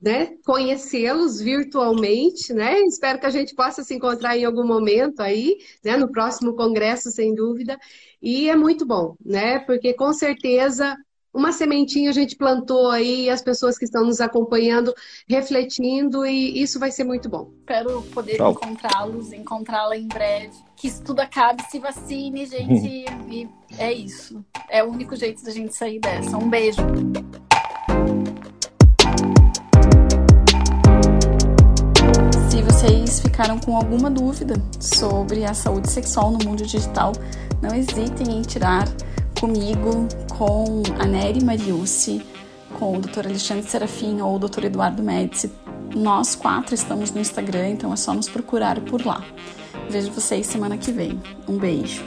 [0.00, 2.80] Né, conhecê-los virtualmente, né?
[2.80, 5.96] Espero que a gente possa se encontrar em algum momento aí, né?
[5.96, 7.78] No próximo congresso, sem dúvida.
[8.20, 9.60] E é muito bom, né?
[9.60, 10.96] Porque com certeza
[11.34, 14.94] uma sementinha a gente plantou aí, as pessoas que estão nos acompanhando,
[15.26, 17.50] refletindo, e isso vai ser muito bom.
[17.60, 20.52] Espero poder encontrá-los, encontrá-la em breve.
[20.76, 23.06] Que isso tudo acabe, se vacine, gente.
[23.30, 24.44] e é isso.
[24.68, 26.36] É o único jeito da gente sair dessa.
[26.36, 26.82] Um beijo.
[32.50, 37.12] Se vocês ficaram com alguma dúvida sobre a saúde sexual no mundo digital,
[37.62, 38.86] não hesitem em tirar
[39.42, 40.06] comigo,
[40.38, 42.24] com a Nery Mariucci,
[42.78, 43.26] com o Dr.
[43.26, 44.66] Alexandre Serafim ou o Dr.
[44.66, 45.50] Eduardo Médici.
[45.96, 49.20] Nós quatro estamos no Instagram, então é só nos procurar por lá.
[49.90, 51.20] Vejo vocês semana que vem.
[51.48, 52.04] Um beijo.